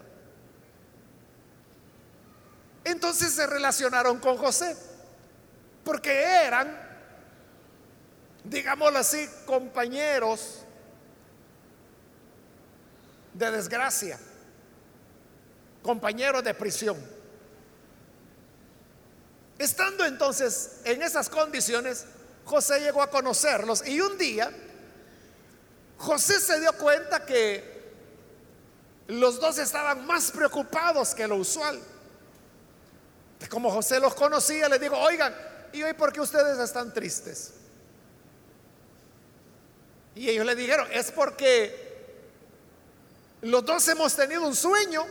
Entonces 2.83 3.33
se 3.33 3.47
relacionaron 3.47 4.19
con 4.19 4.37
José, 4.37 4.75
porque 5.85 6.11
eran, 6.11 6.77
digámoslo 8.43 8.99
así, 8.99 9.27
compañeros 9.45 10.65
de 13.33 13.51
desgracia, 13.51 14.19
compañeros 15.81 16.43
de 16.43 16.53
prisión. 16.53 16.97
Estando 19.57 20.05
entonces 20.05 20.81
en 20.83 21.01
esas 21.01 21.29
condiciones, 21.29 22.05
José 22.43 22.81
llegó 22.81 23.01
a 23.01 23.09
conocerlos 23.09 23.87
y 23.87 24.01
un 24.01 24.17
día 24.17 24.51
José 25.97 26.41
se 26.41 26.59
dio 26.59 26.73
cuenta 26.73 27.25
que 27.25 27.72
los 29.07 29.39
dos 29.39 29.57
estaban 29.57 30.05
más 30.05 30.31
preocupados 30.31 31.13
que 31.13 31.27
lo 31.27 31.35
usual. 31.37 31.79
Como 33.49 33.69
José 33.69 33.99
los 33.99 34.15
conocía, 34.15 34.69
le 34.69 34.79
digo, 34.79 34.97
oigan, 34.97 35.35
¿y 35.73 35.83
hoy 35.83 35.93
por 35.93 36.13
qué 36.13 36.21
ustedes 36.21 36.57
están 36.59 36.93
tristes? 36.93 37.53
Y 40.15 40.29
ellos 40.29 40.45
le 40.45 40.55
dijeron, 40.55 40.87
es 40.91 41.11
porque 41.11 41.83
los 43.41 43.65
dos 43.65 43.87
hemos 43.89 44.15
tenido 44.15 44.47
un 44.47 44.55
sueño 44.55 45.05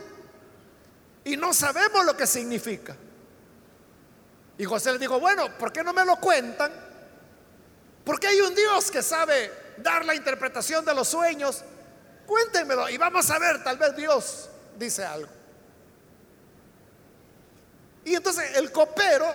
y 1.23 1.37
no 1.37 1.53
sabemos 1.53 2.05
lo 2.05 2.17
que 2.17 2.25
significa. 2.25 2.95
Y 4.57 4.65
José 4.65 4.91
le 4.91 4.99
dijo, 4.99 5.19
bueno, 5.19 5.57
¿por 5.57 5.71
qué 5.71 5.83
no 5.83 5.93
me 5.93 6.05
lo 6.05 6.17
cuentan? 6.17 6.71
Porque 8.03 8.27
hay 8.27 8.41
un 8.41 8.53
Dios 8.53 8.91
que 8.91 9.01
sabe 9.01 9.51
dar 9.77 10.05
la 10.05 10.15
interpretación 10.15 10.85
de 10.85 10.93
los 10.93 11.07
sueños. 11.07 11.63
Cuéntenmelo 12.33 12.89
y 12.89 12.97
vamos 12.97 13.29
a 13.29 13.37
ver, 13.37 13.63
tal 13.63 13.77
vez 13.77 13.95
Dios 13.95 14.49
dice 14.75 15.05
algo. 15.05 15.29
Y 18.03 18.15
entonces 18.15 18.57
el 18.57 18.71
copero 18.71 19.31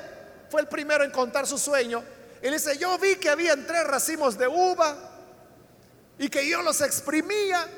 fue 0.51 0.63
el 0.63 0.67
primero 0.67 1.05
en 1.05 1.13
contar 1.13 1.47
su 1.47 1.59
sueño. 1.59 2.03
Él 2.43 2.53
dice, 2.53 2.77
yo 2.77 2.99
vi 2.99 3.15
que 3.15 3.31
había 3.31 3.55
tres 3.55 3.85
racimos 3.85 4.37
de 4.37 4.49
uva 4.49 4.97
y 6.19 6.29
que 6.29 6.49
yo 6.49 6.61
los 6.63 6.81
exprimía 6.81 7.69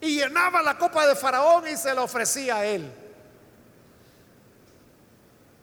y 0.00 0.14
llenaba 0.20 0.62
la 0.62 0.78
copa 0.78 1.04
de 1.04 1.16
Faraón 1.16 1.66
y 1.66 1.76
se 1.76 1.92
la 1.92 2.02
ofrecía 2.02 2.58
a 2.58 2.66
él. 2.66 2.88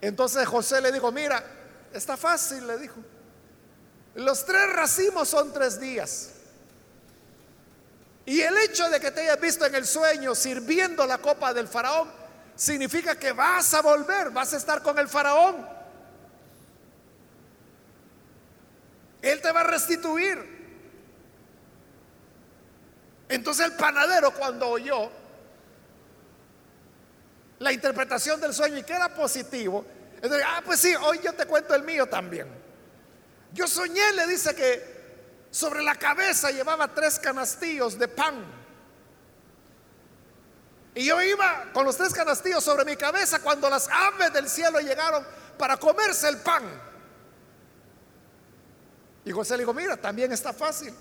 Entonces 0.01 0.45
José 0.45 0.81
le 0.81 0.91
dijo, 0.91 1.09
mira, 1.09 1.41
está 1.93 2.17
fácil, 2.17 2.67
le 2.67 2.77
dijo. 2.79 3.00
Los 4.15 4.45
tres 4.45 4.74
racimos 4.74 5.29
son 5.29 5.53
tres 5.53 5.79
días. 5.79 6.35
Y 8.25 8.41
el 8.41 8.58
hecho 8.58 8.89
de 8.89 9.00
que 9.00 9.12
te 9.12 9.22
hayas 9.22 9.39
visto 9.39 9.65
en 9.65 9.75
el 9.75 9.86
sueño 9.86 10.34
sirviendo 10.34 11.05
la 11.05 11.20
copa 11.20 11.53
del 11.53 11.67
faraón 11.67 12.12
significa 12.55 13.17
que 13.20 13.32
vas 13.34 13.74
a 13.74 13.82
volver, 13.82 14.32
vas 14.32 14.53
a 14.53 14.58
estar 14.58 14.82
con 14.82 14.98
el 14.98 15.08
faraón. 15.08 15.67
Él 19.22 19.41
te 19.41 19.51
va 19.51 19.62
a 19.62 19.65
restituir. 19.65 20.55
Entonces 23.29 23.65
el 23.65 23.74
panadero 23.74 24.32
cuando 24.32 24.70
oyó 24.70 25.12
la 27.60 27.72
interpretación 27.72 28.39
del 28.41 28.53
sueño 28.53 28.77
y 28.77 28.84
que 28.84 28.94
era 28.94 29.13
positivo, 29.13 29.86
entonces, 30.15 30.46
ah, 30.48 30.62
pues 30.65 30.79
sí, 30.79 30.96
hoy 30.96 31.20
yo 31.24 31.34
te 31.34 31.46
cuento 31.46 31.75
el 31.75 31.84
mío 31.84 32.08
también. 32.08 32.48
Yo 33.53 33.67
soñé, 33.67 34.12
le 34.13 34.27
dice 34.27 34.55
que 34.55 34.94
sobre 35.55 35.81
la 35.81 35.95
cabeza 35.95 36.51
llevaba 36.51 36.93
tres 36.93 37.17
canastillos 37.17 37.97
de 37.97 38.09
pan. 38.09 38.43
Y 40.93 41.05
yo 41.05 41.21
iba 41.21 41.71
con 41.71 41.85
los 41.85 41.95
tres 41.95 42.13
canastillos 42.13 42.62
sobre 42.62 42.83
mi 42.83 42.97
cabeza 42.97 43.39
cuando 43.39 43.69
las 43.69 43.88
aves 43.88 44.33
del 44.33 44.50
cielo 44.50 44.81
llegaron 44.81 45.25
para 45.57 45.77
comerse 45.77 46.27
el 46.27 46.39
pan. 46.39 46.63
Y 49.24 49.31
José 49.31 49.53
le 49.53 49.63
dijo, 49.63 49.74
mira, 49.74 49.95
también 49.95 50.33
está 50.33 50.51
fácil. 50.51 50.93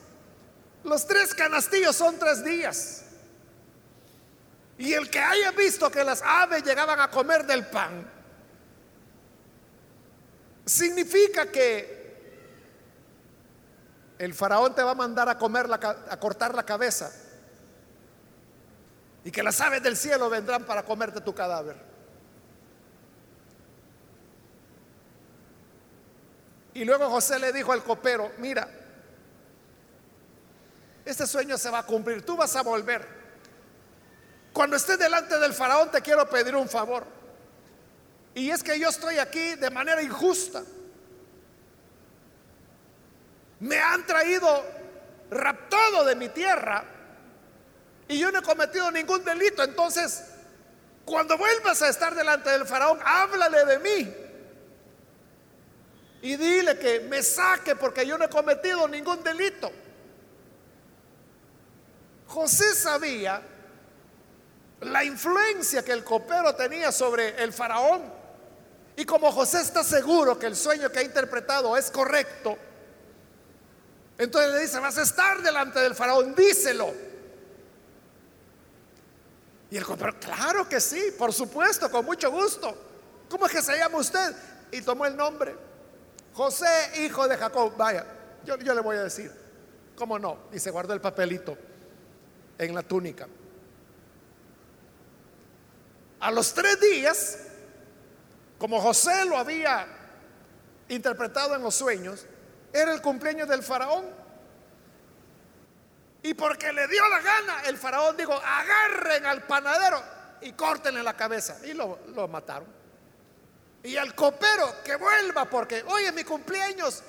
Los 0.85 1.05
tres 1.05 1.35
canastillos 1.35 1.97
son 1.97 2.17
tres 2.17 2.45
días. 2.45 3.03
Y 4.79 4.93
el 4.93 5.11
que 5.11 5.19
haya 5.19 5.51
visto 5.51 5.91
que 5.91 6.05
las 6.05 6.23
aves 6.23 6.63
llegaban 6.63 7.01
a 7.01 7.11
comer 7.11 7.45
del 7.45 7.67
pan, 7.67 8.09
significa 10.65 11.51
que 11.51 12.04
el 14.19 14.35
faraón 14.35 14.75
te 14.75 14.83
va 14.83 14.93
a 14.93 14.95
mandar 14.95 15.29
a 15.29 15.39
comer 15.39 15.67
a 15.73 16.21
cortar 16.21 16.55
la 16.55 16.65
cabeza 16.65 17.11
y 19.25 19.31
que 19.31 19.43
las 19.43 19.61
aves 19.61 19.83
del 19.83 19.97
cielo 19.97 20.29
vendrán 20.29 20.65
para 20.65 20.85
comerte 20.85 21.21
tu 21.21 21.35
cadáver. 21.35 21.77
Y 26.75 26.85
luego 26.85 27.09
José 27.09 27.39
le 27.39 27.53
dijo 27.53 27.73
al 27.73 27.83
copero, 27.83 28.33
mira, 28.39 28.69
este 31.05 31.27
sueño 31.27 31.57
se 31.57 31.71
va 31.71 31.79
a 31.81 31.87
cumplir, 31.87 32.25
tú 32.27 32.37
vas 32.37 32.55
a 32.57 32.63
volver. 32.63 33.07
Cuando 34.53 34.77
estés 34.77 34.99
delante 34.99 35.39
del 35.39 35.55
faraón 35.55 35.91
te 35.91 36.03
quiero 36.03 36.29
pedir 36.29 36.55
un 36.55 36.69
favor. 36.69 37.05
Y 38.35 38.51
es 38.51 38.63
que 38.63 38.79
yo 38.79 38.89
estoy 38.89 39.19
aquí 39.19 39.55
de 39.55 39.71
manera 39.71 40.03
injusta. 40.03 40.63
Me 43.65 43.79
han 43.79 44.05
traído 44.05 44.63
raptado 45.31 46.05
de 46.05 46.15
mi 46.17 46.29
tierra 46.29 46.85
y 48.07 48.19
yo 48.19 48.31
no 48.31 48.41
he 48.41 48.43
cometido 48.43 48.91
ningún 48.91 49.25
delito. 49.25 49.63
Entonces, 49.63 50.23
cuando 51.07 51.39
vuelvas 51.39 51.81
a 51.81 51.89
estar 51.89 52.15
delante 52.15 52.51
del 52.51 52.67
faraón, 52.67 52.99
háblale 53.03 53.65
de 53.65 53.79
mí. 53.79 54.15
Y 56.21 56.37
dile 56.37 56.79
que 56.79 57.01
me 57.01 57.23
saque 57.23 57.75
porque 57.75 58.07
yo 58.07 58.19
no 58.19 58.27
he 58.27 58.29
cometido 58.29 58.87
ningún 58.87 59.25
delito. 59.25 59.73
José 62.27 62.75
sabía 62.75 63.41
la 64.83 65.05
influencia 65.05 65.83
que 65.83 65.93
el 65.93 66.05
copero 66.05 66.55
tenía 66.55 66.93
sobre 66.93 67.43
el 67.43 67.51
faraón. 67.51 68.13
Y 68.95 69.07
como 69.07 69.33
José 69.33 69.63
está 69.63 69.83
seguro 69.83 70.39
que 70.39 70.45
el 70.45 70.55
sueño 70.55 70.93
que 70.93 70.99
ha 70.99 71.03
interpretado 71.03 71.79
es 71.79 71.91
correcto, 71.91 72.59
entonces 74.19 74.53
le 74.53 74.61
dice, 74.61 74.79
vas 74.79 74.97
a 74.99 75.03
estar 75.03 75.43
delante 75.43 75.81
del 75.81 75.95
faraón, 75.95 76.35
díselo. 76.35 76.93
Y 79.71 79.77
el 79.77 79.85
copero, 79.85 80.15
claro 80.21 80.69
que 80.69 80.81
sí, 80.81 81.15
por 81.19 81.33
supuesto, 81.33 81.91
con 81.91 82.05
mucho 82.05 82.31
gusto. 82.31 82.77
¿Cómo 83.29 83.47
es 83.47 83.53
que 83.53 83.63
se 83.63 83.77
llama 83.77 83.99
usted? 83.99 84.35
Y 84.71 84.83
tomó 84.83 85.07
el 85.07 85.17
nombre. 85.17 85.57
José, 86.35 87.05
hijo 87.05 87.27
de 87.27 87.37
Jacob. 87.37 87.77
Vaya, 87.77 88.07
yo 88.45 88.57
le 88.57 88.81
voy 88.81 88.97
a 88.97 89.05
decir. 89.05 89.33
¿Cómo 89.97 90.19
no? 90.19 90.39
Y 90.53 90.59
se 90.59 90.71
guardó 90.71 90.93
el 90.93 91.01
papelito 91.01 91.57
en 92.59 92.75
la 92.75 92.83
túnica. 92.83 93.27
A 96.21 96.31
los 96.31 96.55
tres 96.55 96.81
días, 96.81 97.39
como 98.59 98.81
José 98.81 99.25
lo 99.25 99.37
había 99.37 99.87
interpretado 100.89 101.55
en 101.55 101.63
los 101.63 101.75
sueños, 101.75 102.27
era 102.75 102.93
el 102.93 103.01
cumpleaños 103.01 103.49
del 103.49 103.63
faraón. 103.63 104.05
Y 106.23 106.35
porque 106.35 106.73
le 106.73 106.89
dio 106.89 107.07
la 107.09 107.21
gana, 107.21 107.63
el 107.67 107.79
faraón 107.79 108.17
dijo, 108.17 108.33
agarren 108.33 109.25
al 109.27 109.45
panadero 109.45 110.03
y 110.41 110.53
córtenle 110.53 111.03
la 111.03 111.17
cabeza. 111.17 111.57
Y 111.65 111.73
lo, 111.73 112.01
lo 112.09 112.27
mataron. 112.27 112.67
Y 113.85 113.97
al 113.97 114.15
copero 114.15 114.83
que 114.85 114.97
vuelva 114.97 115.45
porque 115.45 115.85
hoy 115.87 116.05
es 116.05 116.15
mi 116.15 116.25
cumpleaños 116.25 117.03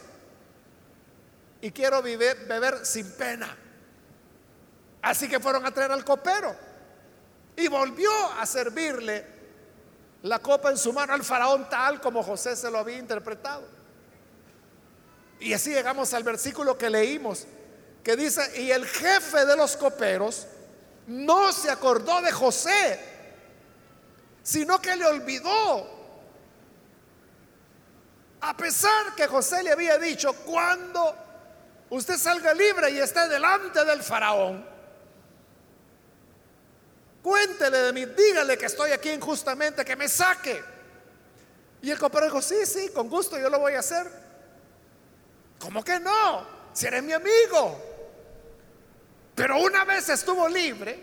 y 1.62 1.72
quiero 1.72 2.02
beber 2.04 2.86
sin 2.86 3.12
pena. 3.14 3.58
Así 5.02 5.28
que 5.28 5.40
fueron 5.40 5.66
a 5.66 5.72
traer 5.72 5.92
al 5.92 6.06
copero. 6.06 6.56
Y 7.56 7.68
volvió 7.70 8.12
a 8.34 8.46
servirle 8.46 9.26
la 10.24 10.40
copa 10.40 10.70
en 10.70 10.78
su 10.78 10.94
mano 10.94 11.14
al 11.14 11.24
faraón 11.24 11.70
tal 11.70 12.02
como 12.02 12.22
José 12.22 12.56
se 12.56 12.70
lo 12.70 12.80
había 12.80 12.98
interpretado. 12.98 13.85
Y 15.40 15.54
así 15.54 15.72
llegamos 15.72 16.14
al 16.14 16.24
versículo 16.24 16.78
que 16.78 16.90
leímos, 16.90 17.46
que 18.04 18.16
dice, 18.16 18.62
y 18.62 18.72
el 18.72 18.86
jefe 18.86 19.46
de 19.46 19.56
los 19.56 19.76
coperos 19.76 20.48
no 21.08 21.52
se 21.52 21.70
acordó 21.70 22.22
de 22.22 22.32
José, 22.32 23.00
sino 24.44 24.82
que 24.82 24.96
le 24.96 25.06
olvidó. 25.06 25.94
A 28.42 28.56
pesar 28.56 29.16
que 29.16 29.28
José 29.28 29.64
le 29.64 29.72
había 29.72 29.98
dicho, 29.98 30.34
cuando 30.46 31.16
usted 31.90 32.18
salga 32.18 32.54
libre 32.54 32.92
y 32.92 33.00
esté 33.00 33.28
delante 33.28 33.84
del 33.84 34.04
faraón, 34.04 34.76
Cuéntele 37.26 37.80
de 37.80 37.92
mí, 37.92 38.06
dígale 38.06 38.56
que 38.56 38.68
estoy 38.68 38.92
aquí 38.92 39.10
injustamente, 39.10 39.84
que 39.84 39.96
me 39.96 40.08
saque. 40.08 40.64
Y 41.82 41.90
el 41.90 41.98
copero 41.98 42.28
dijo, 42.28 42.40
sí, 42.40 42.68
sí, 42.68 42.90
con 42.90 43.10
gusto 43.10 43.40
yo 43.40 43.50
lo 43.50 43.58
voy 43.58 43.74
a 43.74 43.80
hacer. 43.80 44.06
¿Cómo 45.60 45.84
que 45.84 46.00
no? 46.00 46.46
Si 46.74 46.86
eres 46.88 47.04
mi 47.04 47.14
amigo. 47.14 47.82
Pero 49.36 49.60
una 49.60 49.84
vez 49.84 50.10
estuvo 50.10 50.48
libre 50.48 50.98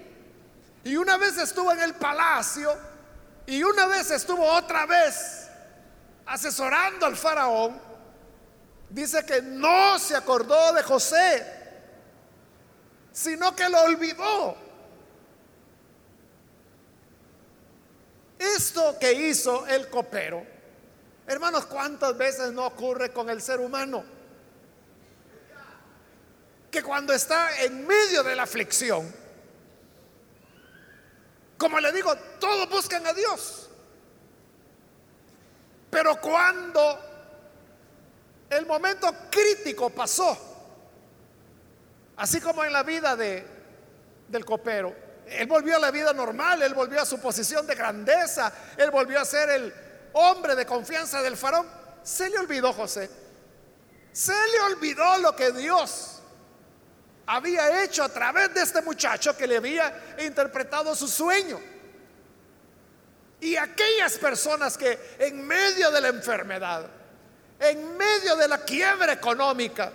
y 0.84 0.96
una 0.96 1.16
vez 1.18 1.36
estuvo 1.38 1.70
en 1.72 1.80
el 1.80 1.94
palacio 1.94 2.74
y 3.46 3.62
una 3.62 3.86
vez 3.86 4.10
estuvo 4.10 4.44
otra 4.44 4.86
vez 4.86 5.48
asesorando 6.26 7.06
al 7.06 7.16
faraón. 7.16 7.80
Dice 8.88 9.24
que 9.24 9.42
no 9.42 9.98
se 9.98 10.16
acordó 10.16 10.72
de 10.72 10.82
José, 10.82 11.46
sino 13.12 13.54
que 13.54 13.68
lo 13.68 13.80
olvidó. 13.82 14.56
Esto 18.38 18.98
que 18.98 19.12
hizo 19.12 19.66
el 19.66 19.88
copero, 19.88 20.44
hermanos, 21.26 21.66
¿cuántas 21.66 22.16
veces 22.16 22.52
no 22.52 22.66
ocurre 22.66 23.12
con 23.12 23.30
el 23.30 23.40
ser 23.40 23.60
humano? 23.60 24.04
Que 26.72 26.82
cuando 26.82 27.12
está 27.12 27.62
en 27.62 27.86
medio 27.86 28.24
de 28.24 28.34
la 28.34 28.42
aflicción, 28.42 29.14
como 31.58 31.78
le 31.78 31.92
digo, 31.92 32.12
todos 32.40 32.68
buscan 32.68 33.06
a 33.06 33.12
Dios. 33.12 33.68
Pero 35.90 36.20
cuando 36.20 36.98
el 38.50 38.66
momento 38.66 39.14
crítico 39.30 39.90
pasó, 39.90 40.36
así 42.16 42.40
como 42.40 42.64
en 42.64 42.72
la 42.72 42.82
vida 42.82 43.14
de, 43.14 43.46
del 44.26 44.44
copero, 44.44 44.96
él 45.26 45.46
volvió 45.46 45.76
a 45.76 45.78
la 45.78 45.90
vida 45.90 46.12
normal, 46.12 46.62
él 46.62 46.74
volvió 46.74 47.00
a 47.00 47.06
su 47.06 47.20
posición 47.20 47.66
de 47.66 47.74
grandeza, 47.74 48.52
él 48.76 48.90
volvió 48.90 49.20
a 49.20 49.24
ser 49.24 49.50
el 49.50 49.74
hombre 50.14 50.54
de 50.56 50.66
confianza 50.66 51.22
del 51.22 51.36
faraón. 51.36 51.68
Se 52.02 52.28
le 52.28 52.38
olvidó 52.38 52.72
José. 52.72 53.08
Se 54.12 54.32
le 54.32 54.60
olvidó 54.62 55.18
lo 55.18 55.36
que 55.36 55.52
Dios 55.52 56.11
había 57.26 57.82
hecho 57.82 58.02
a 58.02 58.08
través 58.08 58.52
de 58.54 58.62
este 58.62 58.82
muchacho 58.82 59.36
que 59.36 59.46
le 59.46 59.56
había 59.56 60.14
interpretado 60.18 60.94
su 60.94 61.08
sueño. 61.08 61.60
Y 63.40 63.56
aquellas 63.56 64.18
personas 64.18 64.76
que 64.76 65.16
en 65.18 65.46
medio 65.46 65.90
de 65.90 66.00
la 66.00 66.08
enfermedad, 66.08 66.88
en 67.58 67.96
medio 67.96 68.36
de 68.36 68.48
la 68.48 68.58
quiebra 68.58 69.12
económica, 69.12 69.92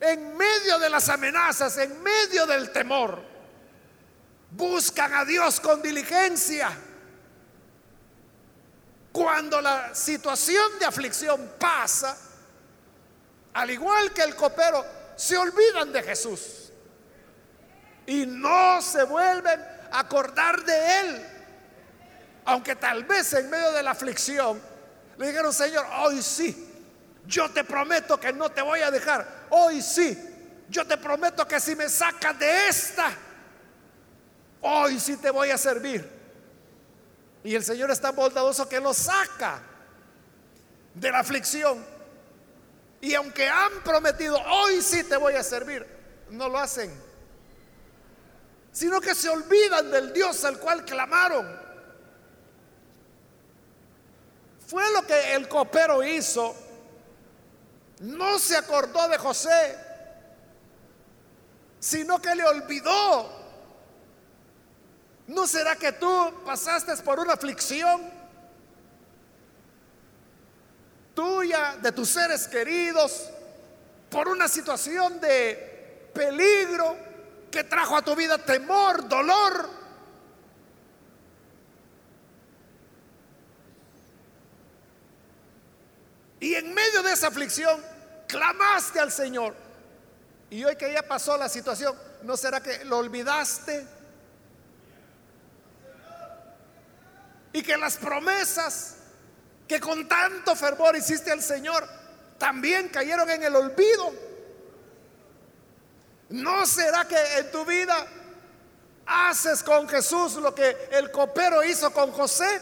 en 0.00 0.36
medio 0.36 0.78
de 0.78 0.90
las 0.90 1.08
amenazas, 1.08 1.78
en 1.78 2.02
medio 2.02 2.46
del 2.46 2.70
temor, 2.70 3.22
buscan 4.50 5.14
a 5.14 5.24
Dios 5.24 5.60
con 5.60 5.80
diligencia. 5.82 6.70
Cuando 9.12 9.60
la 9.60 9.94
situación 9.94 10.78
de 10.78 10.86
aflicción 10.86 11.52
pasa, 11.58 12.16
al 13.54 13.70
igual 13.70 14.12
que 14.12 14.22
el 14.22 14.34
copero, 14.34 14.84
se 15.16 15.36
olvidan 15.36 15.92
de 15.92 16.02
Jesús 16.02 16.72
y 18.06 18.26
no 18.26 18.82
se 18.82 19.04
vuelven 19.04 19.60
a 19.90 20.00
acordar 20.00 20.62
de 20.64 21.00
Él. 21.00 21.26
Aunque 22.46 22.76
tal 22.76 23.04
vez 23.04 23.32
en 23.32 23.48
medio 23.48 23.72
de 23.72 23.82
la 23.82 23.92
aflicción 23.92 24.60
le 25.16 25.28
dijeron, 25.28 25.52
Señor, 25.52 25.86
hoy 26.00 26.22
sí, 26.22 26.70
yo 27.26 27.50
te 27.50 27.64
prometo 27.64 28.18
que 28.18 28.32
no 28.32 28.50
te 28.50 28.62
voy 28.62 28.80
a 28.80 28.90
dejar. 28.90 29.46
Hoy 29.50 29.80
sí, 29.80 30.18
yo 30.68 30.86
te 30.86 30.96
prometo 30.96 31.46
que 31.46 31.60
si 31.60 31.74
me 31.76 31.88
sacas 31.88 32.38
de 32.38 32.68
esta, 32.68 33.12
hoy 34.60 34.98
sí 34.98 35.16
te 35.16 35.30
voy 35.30 35.50
a 35.50 35.58
servir. 35.58 36.10
Y 37.42 37.54
el 37.54 37.64
Señor 37.64 37.90
es 37.90 38.00
tan 38.00 38.14
bondadoso 38.14 38.68
que 38.68 38.80
lo 38.80 38.92
saca 38.92 39.60
de 40.94 41.10
la 41.10 41.20
aflicción. 41.20 41.93
Y 43.04 43.14
aunque 43.14 43.46
han 43.46 43.82
prometido, 43.82 44.40
hoy 44.40 44.80
sí 44.80 45.04
te 45.04 45.18
voy 45.18 45.34
a 45.34 45.42
servir, 45.42 45.86
no 46.30 46.48
lo 46.48 46.58
hacen. 46.58 46.90
Sino 48.72 48.98
que 48.98 49.14
se 49.14 49.28
olvidan 49.28 49.90
del 49.90 50.10
Dios 50.14 50.42
al 50.46 50.58
cual 50.58 50.86
clamaron. 50.86 51.46
Fue 54.66 54.90
lo 54.92 55.06
que 55.06 55.34
el 55.34 55.46
copero 55.48 56.02
hizo. 56.02 56.56
No 58.00 58.38
se 58.38 58.56
acordó 58.56 59.06
de 59.06 59.18
José, 59.18 59.78
sino 61.78 62.22
que 62.22 62.34
le 62.34 62.44
olvidó. 62.44 63.30
¿No 65.26 65.46
será 65.46 65.76
que 65.76 65.92
tú 65.92 66.42
pasaste 66.46 66.96
por 67.02 67.20
una 67.20 67.34
aflicción? 67.34 68.13
Tuya, 71.14 71.76
de 71.80 71.92
tus 71.92 72.08
seres 72.08 72.48
queridos, 72.48 73.30
por 74.10 74.28
una 74.28 74.48
situación 74.48 75.20
de 75.20 76.10
peligro 76.12 76.96
que 77.50 77.64
trajo 77.64 77.96
a 77.96 78.02
tu 78.02 78.14
vida 78.14 78.38
temor, 78.38 79.08
dolor. 79.08 79.70
Y 86.40 86.54
en 86.54 86.74
medio 86.74 87.02
de 87.02 87.12
esa 87.12 87.28
aflicción, 87.28 87.80
clamaste 88.28 89.00
al 89.00 89.10
Señor. 89.10 89.54
Y 90.50 90.62
hoy 90.64 90.76
que 90.76 90.92
ya 90.92 91.02
pasó 91.02 91.36
la 91.36 91.48
situación, 91.48 91.96
¿no 92.22 92.36
será 92.36 92.60
que 92.62 92.84
lo 92.84 92.98
olvidaste? 92.98 93.86
Y 97.52 97.62
que 97.62 97.76
las 97.76 97.96
promesas 97.96 98.93
que 99.66 99.80
con 99.80 100.06
tanto 100.06 100.54
fervor 100.54 100.96
hiciste 100.96 101.30
al 101.30 101.42
Señor, 101.42 101.88
también 102.38 102.88
cayeron 102.88 103.28
en 103.30 103.42
el 103.42 103.56
olvido. 103.56 104.12
¿No 106.30 106.66
será 106.66 107.06
que 107.06 107.38
en 107.38 107.50
tu 107.50 107.64
vida 107.64 108.06
haces 109.06 109.62
con 109.62 109.88
Jesús 109.88 110.34
lo 110.36 110.54
que 110.54 110.88
el 110.92 111.10
copero 111.10 111.62
hizo 111.62 111.92
con 111.92 112.12
José? 112.12 112.60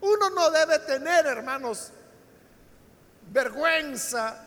Uno 0.00 0.30
no 0.30 0.50
debe 0.50 0.78
tener, 0.80 1.26
hermanos, 1.26 1.90
vergüenza 3.30 4.44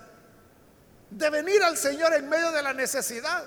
de 1.10 1.29
venir 1.29 1.62
al 1.63 1.77
Señor 1.77 2.13
en 2.13 2.29
medio 2.29 2.51
de 2.51 2.62
la 2.62 2.73
necesidad. 2.73 3.45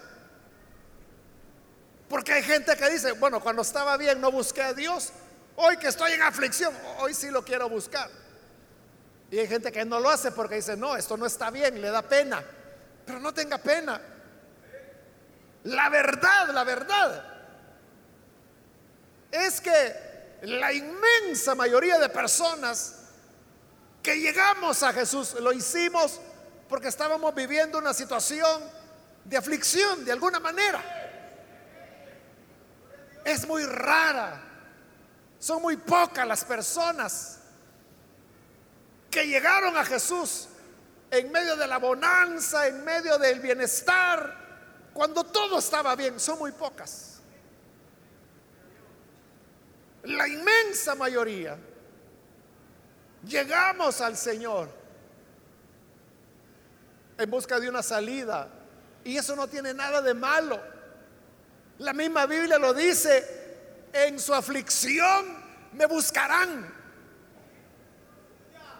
Porque 2.09 2.35
hay 2.35 2.43
gente 2.43 2.77
que 2.77 2.91
dice, 2.91 3.13
bueno, 3.13 3.41
cuando 3.41 3.63
estaba 3.63 3.97
bien 3.97 4.21
no 4.21 4.31
busqué 4.31 4.63
a 4.63 4.75
Dios, 4.75 5.13
Hoy 5.57 5.77
que 5.77 5.89
estoy 5.89 6.13
en 6.13 6.23
aflicción, 6.23 6.75
hoy 6.99 7.15
sí 7.15 7.31
lo 7.31 7.45
quiero 7.45 7.69
buscar. 7.69 8.11
Y 9.31 9.39
hay 9.39 9.47
gente 9.47 9.71
que 9.71 9.85
no 9.85 10.01
lo 10.01 10.11
hace 10.11 10.33
porque 10.33 10.57
dice, 10.57 10.77
no, 10.77 10.97
esto 10.97 11.17
no 11.17 11.27
está 11.27 11.51
bien, 11.51 11.81
le 11.81 11.91
da 11.91 12.03
pena. 12.03 12.43
Pero 13.07 13.21
no 13.21 13.33
tenga 13.33 13.59
pena. 13.59 14.01
La 15.65 15.89
verdad, 15.89 16.49
la 16.53 16.65
verdad, 16.65 17.25
es 19.31 19.61
que 19.61 20.39
la 20.43 20.73
inmensa 20.73 21.55
mayoría 21.55 21.99
de 21.99 22.09
personas 22.09 22.97
que 24.03 24.19
llegamos 24.19 24.83
a 24.83 24.93
Jesús 24.93 25.35
lo 25.41 25.53
hicimos 25.53 26.21
porque 26.69 26.89
estábamos 26.89 27.35
viviendo 27.35 27.79
una 27.79 27.95
situación 27.95 28.63
de 29.25 29.37
aflicción 29.37 30.05
de 30.05 30.13
alguna 30.13 30.41
manera. 30.41 30.83
Es 33.25 33.47
muy 33.47 33.65
rara 33.65 34.54
son 35.45 35.61
muy 35.61 35.77
pocas 35.77 36.27
las 36.27 36.43
personas 36.43 37.39
que 39.11 39.27
llegaron 39.27 39.77
a 39.77 39.85
Jesús 39.85 40.49
en 41.11 41.31
medio 41.31 41.55
de 41.55 41.67
la 41.67 41.77
bonanza, 41.77 42.67
en 42.67 42.83
medio 42.83 43.19
del 43.19 43.41
bienestar, 43.41 44.89
cuando 44.95 45.23
todo 45.23 45.59
estaba 45.59 45.95
bien. 45.97 46.19
Son 46.19 46.39
muy 46.39 46.51
pocas. 46.53 47.21
La 50.05 50.27
inmensa 50.27 50.95
mayoría 50.95 51.59
llegamos 53.27 54.01
al 54.01 54.17
Señor 54.17 54.71
en 57.19 57.31
busca 57.31 57.61
de 57.61 57.69
una 57.69 57.83
salida. 57.83 58.49
Y 59.05 59.19
eso 59.19 59.37
no 59.37 59.47
tiene 59.47 59.75
nada 59.75 60.01
de 60.01 60.15
malo. 60.15 60.59
La 61.81 61.93
misma 61.93 62.25
Biblia 62.25 62.57
lo 62.57 62.73
dice 62.73 63.44
en 63.95 64.19
su 64.19 64.35
aflicción 64.35 65.43
me 65.73 65.87
buscarán. 65.87 66.75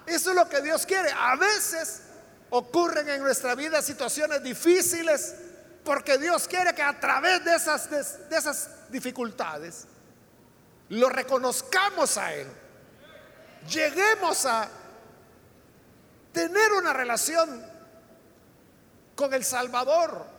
Eso 0.07 0.31
es 0.31 0.37
lo 0.37 0.49
que 0.49 0.61
Dios 0.61 0.85
quiere. 0.85 1.11
A 1.13 1.37
veces 1.37 2.03
ocurren 2.51 3.09
en 3.09 3.23
nuestra 3.23 3.55
vida 3.55 3.81
situaciones 3.81 4.43
difíciles 4.43 5.35
porque 5.85 6.19
Dios 6.19 6.49
quiere 6.49 6.75
que 6.75 6.83
a 6.83 6.99
través 6.99 7.45
de 7.45 7.55
esas, 7.55 7.89
de, 7.91 8.37
esas 8.37 8.91
dificultades 8.91 9.87
lo 10.89 11.09
reconozcamos 11.09 12.19
a 12.19 12.35
Él. 12.35 12.49
Lleguemos 13.69 14.45
a 14.47 14.69
tener 16.33 16.73
una 16.73 16.93
relación 16.93 17.65
con 19.15 19.33
el 19.33 19.45
Salvador. 19.45 20.34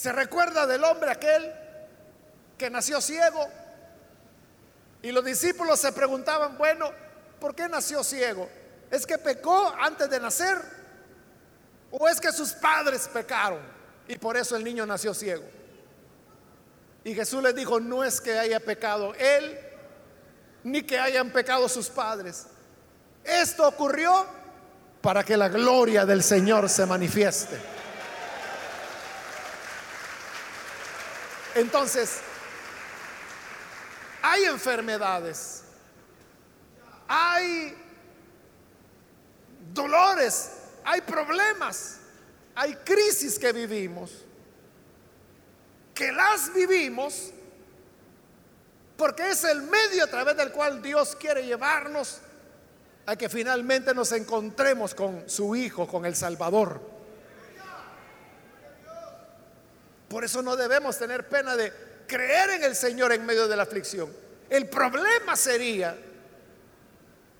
Se 0.00 0.12
recuerda 0.12 0.66
del 0.66 0.82
hombre 0.82 1.10
aquel 1.10 1.52
que 2.56 2.70
nació 2.70 3.02
ciego 3.02 3.46
y 5.02 5.12
los 5.12 5.22
discípulos 5.22 5.78
se 5.78 5.92
preguntaban, 5.92 6.56
bueno, 6.56 6.90
¿por 7.38 7.54
qué 7.54 7.68
nació 7.68 8.02
ciego? 8.02 8.48
¿Es 8.90 9.04
que 9.04 9.18
pecó 9.18 9.74
antes 9.78 10.08
de 10.08 10.18
nacer? 10.18 10.56
¿O 11.90 12.08
es 12.08 12.18
que 12.18 12.32
sus 12.32 12.52
padres 12.52 13.10
pecaron 13.12 13.60
y 14.08 14.16
por 14.16 14.38
eso 14.38 14.56
el 14.56 14.64
niño 14.64 14.86
nació 14.86 15.12
ciego? 15.12 15.44
Y 17.04 17.14
Jesús 17.14 17.42
les 17.42 17.54
dijo, 17.54 17.78
no 17.78 18.02
es 18.02 18.22
que 18.22 18.38
haya 18.38 18.58
pecado 18.58 19.12
él, 19.16 19.60
ni 20.64 20.80
que 20.80 20.98
hayan 20.98 21.28
pecado 21.28 21.68
sus 21.68 21.90
padres. 21.90 22.46
Esto 23.22 23.68
ocurrió 23.68 24.24
para 25.02 25.22
que 25.24 25.36
la 25.36 25.50
gloria 25.50 26.06
del 26.06 26.22
Señor 26.22 26.70
se 26.70 26.86
manifieste. 26.86 27.79
Entonces, 31.54 32.18
hay 34.22 34.44
enfermedades, 34.44 35.62
hay 37.08 37.76
dolores, 39.72 40.50
hay 40.84 41.00
problemas, 41.00 41.98
hay 42.54 42.74
crisis 42.76 43.38
que 43.38 43.52
vivimos, 43.52 44.10
que 45.94 46.12
las 46.12 46.52
vivimos 46.52 47.32
porque 49.00 49.30
es 49.30 49.44
el 49.44 49.62
medio 49.62 50.04
a 50.04 50.08
través 50.08 50.36
del 50.36 50.52
cual 50.52 50.82
Dios 50.82 51.16
quiere 51.16 51.46
llevarnos 51.46 52.18
a 53.06 53.16
que 53.16 53.30
finalmente 53.30 53.94
nos 53.94 54.12
encontremos 54.12 54.94
con 54.94 55.28
su 55.28 55.56
Hijo, 55.56 55.88
con 55.88 56.04
el 56.04 56.14
Salvador. 56.14 56.89
Por 60.10 60.24
eso 60.24 60.42
no 60.42 60.56
debemos 60.56 60.98
tener 60.98 61.28
pena 61.28 61.54
de 61.54 61.72
creer 62.08 62.50
en 62.50 62.64
el 62.64 62.74
Señor 62.74 63.12
en 63.12 63.24
medio 63.24 63.46
de 63.46 63.56
la 63.56 63.62
aflicción. 63.62 64.12
El 64.50 64.68
problema 64.68 65.36
sería 65.36 65.96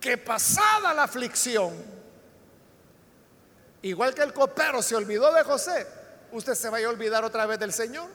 que 0.00 0.16
pasada 0.16 0.94
la 0.94 1.02
aflicción, 1.02 1.74
igual 3.83 4.14
que 4.14 4.22
el 4.22 4.33
copero 4.33 4.80
se 4.83 4.94
olvidó 4.94 5.35
de 5.35 5.42
José, 5.42 5.85
usted 6.30 6.54
se 6.54 6.68
vaya 6.68 6.87
a 6.87 6.90
olvidar 6.90 7.24
otra 7.24 7.44
vez 7.44 7.59
del 7.59 7.72
Señor. 7.72 8.09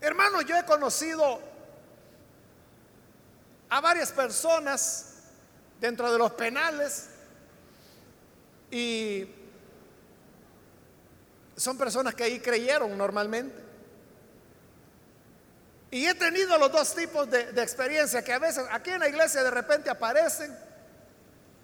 Hermano, 0.00 0.40
yo 0.40 0.56
he 0.56 0.64
conocido 0.64 1.38
a 3.68 3.80
varias 3.82 4.10
personas 4.10 5.16
dentro 5.78 6.10
de 6.10 6.16
los 6.16 6.32
penales 6.32 7.10
y 8.70 9.41
son 11.56 11.76
personas 11.78 12.14
que 12.14 12.24
ahí 12.24 12.40
creyeron 12.40 12.96
normalmente. 12.96 13.54
Y 15.90 16.06
he 16.06 16.14
tenido 16.14 16.56
los 16.58 16.72
dos 16.72 16.94
tipos 16.94 17.30
de, 17.30 17.52
de 17.52 17.62
experiencia 17.62 18.24
que 18.24 18.32
a 18.32 18.38
veces 18.38 18.64
aquí 18.70 18.90
en 18.90 19.00
la 19.00 19.08
iglesia 19.08 19.42
de 19.42 19.50
repente 19.50 19.90
aparecen 19.90 20.56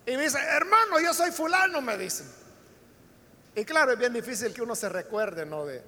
y 0.09 0.17
me 0.17 0.23
dicen, 0.23 0.43
hermano, 0.43 0.99
yo 1.01 1.13
soy 1.13 1.31
fulano, 1.31 1.83
me 1.83 1.97
dicen. 1.99 2.27
Y 3.55 3.65
claro, 3.65 3.93
es 3.93 3.99
bien 3.99 4.13
difícil 4.15 4.55
que 4.55 4.63
uno 4.63 4.75
se 4.75 4.89
recuerde, 4.89 5.45
¿no? 5.45 5.67
De 5.67 5.83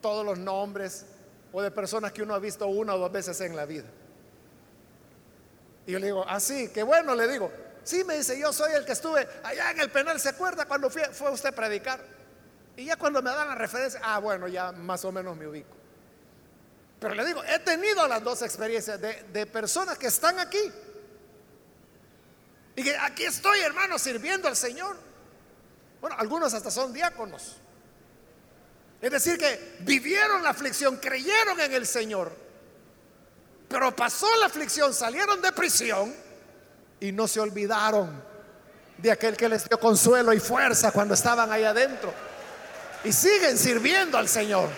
todos 0.00 0.24
los 0.24 0.38
nombres 0.38 1.06
o 1.52 1.62
de 1.62 1.70
personas 1.70 2.12
que 2.12 2.22
uno 2.22 2.34
ha 2.34 2.38
visto 2.38 2.66
una 2.66 2.94
o 2.94 2.98
dos 2.98 3.10
veces 3.10 3.40
en 3.40 3.56
la 3.56 3.64
vida. 3.64 3.86
Y 5.86 5.92
yo 5.92 5.98
le 5.98 6.06
digo, 6.06 6.24
así, 6.28 6.66
ah, 6.68 6.72
qué 6.72 6.82
bueno, 6.82 7.14
le 7.14 7.26
digo. 7.26 7.50
Sí, 7.82 8.04
me 8.04 8.16
dice, 8.16 8.38
yo 8.38 8.52
soy 8.52 8.72
el 8.74 8.84
que 8.84 8.92
estuve 8.92 9.26
allá 9.42 9.72
en 9.72 9.80
el 9.80 9.90
penal, 9.90 10.20
¿se 10.20 10.28
acuerda 10.28 10.66
cuando 10.66 10.88
fue 10.88 11.30
usted 11.30 11.48
a 11.48 11.52
predicar? 11.52 12.00
Y 12.76 12.86
ya 12.86 12.96
cuando 12.96 13.22
me 13.22 13.30
dan 13.30 13.48
la 13.48 13.54
referencia, 13.54 14.00
ah, 14.02 14.18
bueno, 14.18 14.48
ya 14.48 14.72
más 14.72 15.04
o 15.04 15.12
menos 15.12 15.36
me 15.36 15.46
ubico. 15.46 15.76
Pero 16.98 17.14
le 17.14 17.24
digo, 17.24 17.44
he 17.44 17.58
tenido 17.60 18.06
las 18.08 18.22
dos 18.22 18.42
experiencias 18.42 19.00
de, 19.00 19.22
de 19.32 19.46
personas 19.46 19.98
que 19.98 20.06
están 20.06 20.38
aquí. 20.38 20.72
Y 22.76 22.82
que 22.82 22.96
aquí 22.96 23.24
estoy, 23.24 23.60
hermano, 23.60 23.98
sirviendo 23.98 24.48
al 24.48 24.56
Señor. 24.56 24.96
Bueno, 26.00 26.16
algunos 26.18 26.52
hasta 26.54 26.70
son 26.70 26.92
diáconos. 26.92 27.56
Es 29.00 29.10
decir, 29.10 29.38
que 29.38 29.76
vivieron 29.80 30.42
la 30.42 30.50
aflicción, 30.50 30.96
creyeron 30.96 31.60
en 31.60 31.72
el 31.74 31.86
Señor, 31.86 32.34
pero 33.68 33.94
pasó 33.94 34.26
la 34.36 34.46
aflicción, 34.46 34.94
salieron 34.94 35.42
de 35.42 35.52
prisión 35.52 36.14
y 37.00 37.12
no 37.12 37.28
se 37.28 37.38
olvidaron 37.38 38.22
de 38.96 39.12
aquel 39.12 39.36
que 39.36 39.48
les 39.48 39.68
dio 39.68 39.78
consuelo 39.78 40.32
y 40.32 40.40
fuerza 40.40 40.90
cuando 40.90 41.12
estaban 41.12 41.52
ahí 41.52 41.64
adentro. 41.64 42.14
Y 43.04 43.12
siguen 43.12 43.58
sirviendo 43.58 44.16
al 44.16 44.28
Señor. 44.28 44.68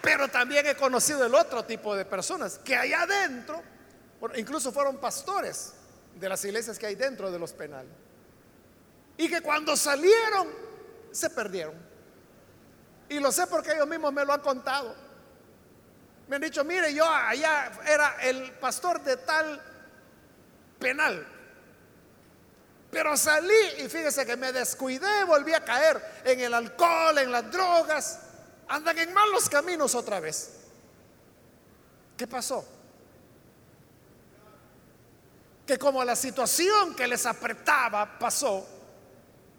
Pero 0.00 0.28
también 0.28 0.66
he 0.66 0.74
conocido 0.74 1.26
el 1.26 1.34
otro 1.34 1.64
tipo 1.64 1.94
de 1.94 2.06
personas 2.06 2.58
que 2.58 2.74
allá 2.74 3.02
adentro, 3.02 3.62
incluso 4.36 4.72
fueron 4.72 4.96
pastores 4.96 5.74
de 6.14 6.28
las 6.28 6.42
iglesias 6.44 6.78
que 6.78 6.86
hay 6.86 6.94
dentro 6.94 7.30
de 7.30 7.38
los 7.38 7.52
penales. 7.52 7.92
Y 9.18 9.28
que 9.28 9.42
cuando 9.42 9.76
salieron 9.76 10.48
se 11.10 11.28
perdieron. 11.28 11.74
Y 13.10 13.20
lo 13.20 13.32
sé 13.32 13.46
porque 13.46 13.72
ellos 13.72 13.86
mismos 13.86 14.12
me 14.12 14.24
lo 14.24 14.32
han 14.32 14.40
contado. 14.40 14.94
Me 16.28 16.36
han 16.36 16.42
dicho, 16.42 16.64
mire, 16.64 16.94
yo 16.94 17.08
allá 17.08 17.72
era 17.86 18.16
el 18.22 18.52
pastor 18.52 19.02
de 19.02 19.16
tal 19.18 19.62
penal. 20.78 21.26
Pero 22.98 23.16
salí 23.16 23.54
y 23.78 23.88
fíjese 23.88 24.26
que 24.26 24.36
me 24.36 24.52
descuidé, 24.52 25.22
volví 25.22 25.54
a 25.54 25.64
caer 25.64 26.02
en 26.24 26.40
el 26.40 26.52
alcohol, 26.52 27.16
en 27.18 27.30
las 27.30 27.48
drogas. 27.48 28.18
Andan 28.66 28.98
en 28.98 29.14
malos 29.14 29.48
caminos 29.48 29.94
otra 29.94 30.18
vez. 30.18 30.50
¿Qué 32.16 32.26
pasó? 32.26 32.66
Que 35.64 35.78
como 35.78 36.02
la 36.02 36.16
situación 36.16 36.96
que 36.96 37.06
les 37.06 37.24
apretaba 37.24 38.18
pasó, 38.18 38.66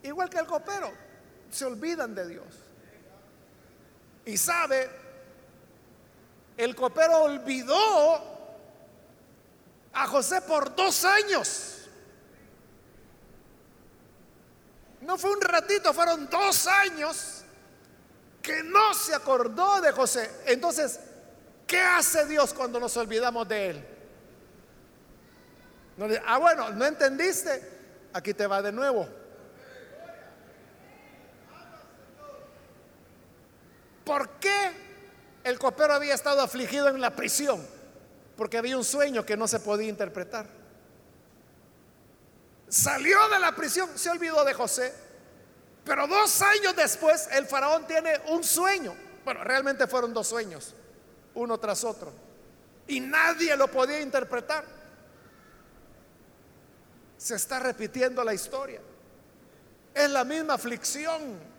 Igual 0.03 0.29
que 0.29 0.39
el 0.39 0.45
copero, 0.45 0.91
se 1.49 1.63
olvidan 1.63 2.13
de 2.13 2.27
Dios. 2.27 2.55
Y 4.25 4.35
sabe, 4.35 4.89
el 6.57 6.75
copero 6.75 7.23
olvidó 7.23 8.21
a 9.93 10.07
José 10.07 10.41
por 10.41 10.75
dos 10.75 11.05
años. 11.05 11.78
No 15.01 15.17
fue 15.17 15.31
un 15.31 15.41
ratito, 15.41 15.93
fueron 15.93 16.29
dos 16.29 16.67
años 16.67 17.43
que 18.41 18.63
no 18.63 18.93
se 18.93 19.13
acordó 19.13 19.81
de 19.81 19.91
José. 19.91 20.29
Entonces, 20.45 20.99
¿qué 21.65 21.79
hace 21.79 22.25
Dios 22.25 22.53
cuando 22.53 22.79
nos 22.79 22.95
olvidamos 22.97 23.47
de 23.47 23.69
él? 23.69 23.85
ah, 26.25 26.37
bueno, 26.37 26.69
¿no 26.71 26.85
entendiste? 26.85 27.61
Aquí 28.13 28.33
te 28.33 28.47
va 28.47 28.61
de 28.61 28.71
nuevo. 28.71 29.07
¿Por 34.03 34.29
qué 34.39 34.71
el 35.43 35.59
copero 35.59 35.93
había 35.93 36.15
estado 36.15 36.41
afligido 36.41 36.87
en 36.87 36.99
la 36.99 37.15
prisión? 37.15 37.63
Porque 38.35 38.57
había 38.57 38.77
un 38.77 38.83
sueño 38.83 39.25
que 39.25 39.37
no 39.37 39.47
se 39.47 39.59
podía 39.59 39.89
interpretar. 39.89 40.58
Salió 42.69 43.27
de 43.29 43.39
la 43.39 43.55
prisión, 43.55 43.89
se 43.95 44.09
olvidó 44.09 44.45
de 44.45 44.53
José. 44.53 44.93
Pero 45.83 46.07
dos 46.07 46.41
años 46.41 46.75
después 46.75 47.27
el 47.31 47.45
faraón 47.45 47.87
tiene 47.87 48.21
un 48.27 48.43
sueño. 48.43 48.95
Bueno, 49.25 49.43
realmente 49.43 49.87
fueron 49.87 50.13
dos 50.13 50.27
sueños, 50.27 50.73
uno 51.33 51.59
tras 51.59 51.83
otro. 51.83 52.13
Y 52.87 52.99
nadie 52.99 53.55
lo 53.57 53.67
podía 53.69 53.99
interpretar. 53.99 54.63
Se 57.17 57.35
está 57.35 57.59
repitiendo 57.59 58.23
la 58.23 58.33
historia. 58.33 58.81
Es 59.93 60.09
la 60.09 60.23
misma 60.23 60.53
aflicción 60.53 61.49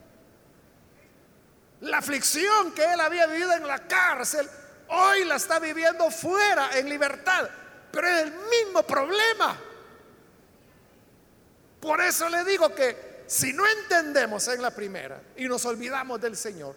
la 1.81 1.99
aflicción 1.99 2.73
que 2.73 2.85
él 2.85 3.01
había 3.01 3.27
vivido 3.27 3.53
en 3.55 3.67
la 3.67 3.79
cárcel, 3.87 4.49
hoy 4.89 5.25
la 5.25 5.37
está 5.37 5.59
viviendo 5.59 6.11
fuera, 6.11 6.79
en 6.79 6.89
libertad. 6.89 7.49
Pero 7.91 8.07
es 8.07 8.23
el 8.23 8.33
mismo 8.33 8.83
problema. 8.83 9.59
Por 11.81 12.01
eso 12.01 12.29
le 12.29 12.45
digo 12.45 12.75
que 12.75 13.25
si 13.27 13.53
no 13.53 13.67
entendemos 13.67 14.47
en 14.49 14.61
la 14.61 14.71
primera 14.71 15.21
y 15.37 15.47
nos 15.47 15.65
olvidamos 15.65 16.21
del 16.21 16.37
Señor, 16.37 16.75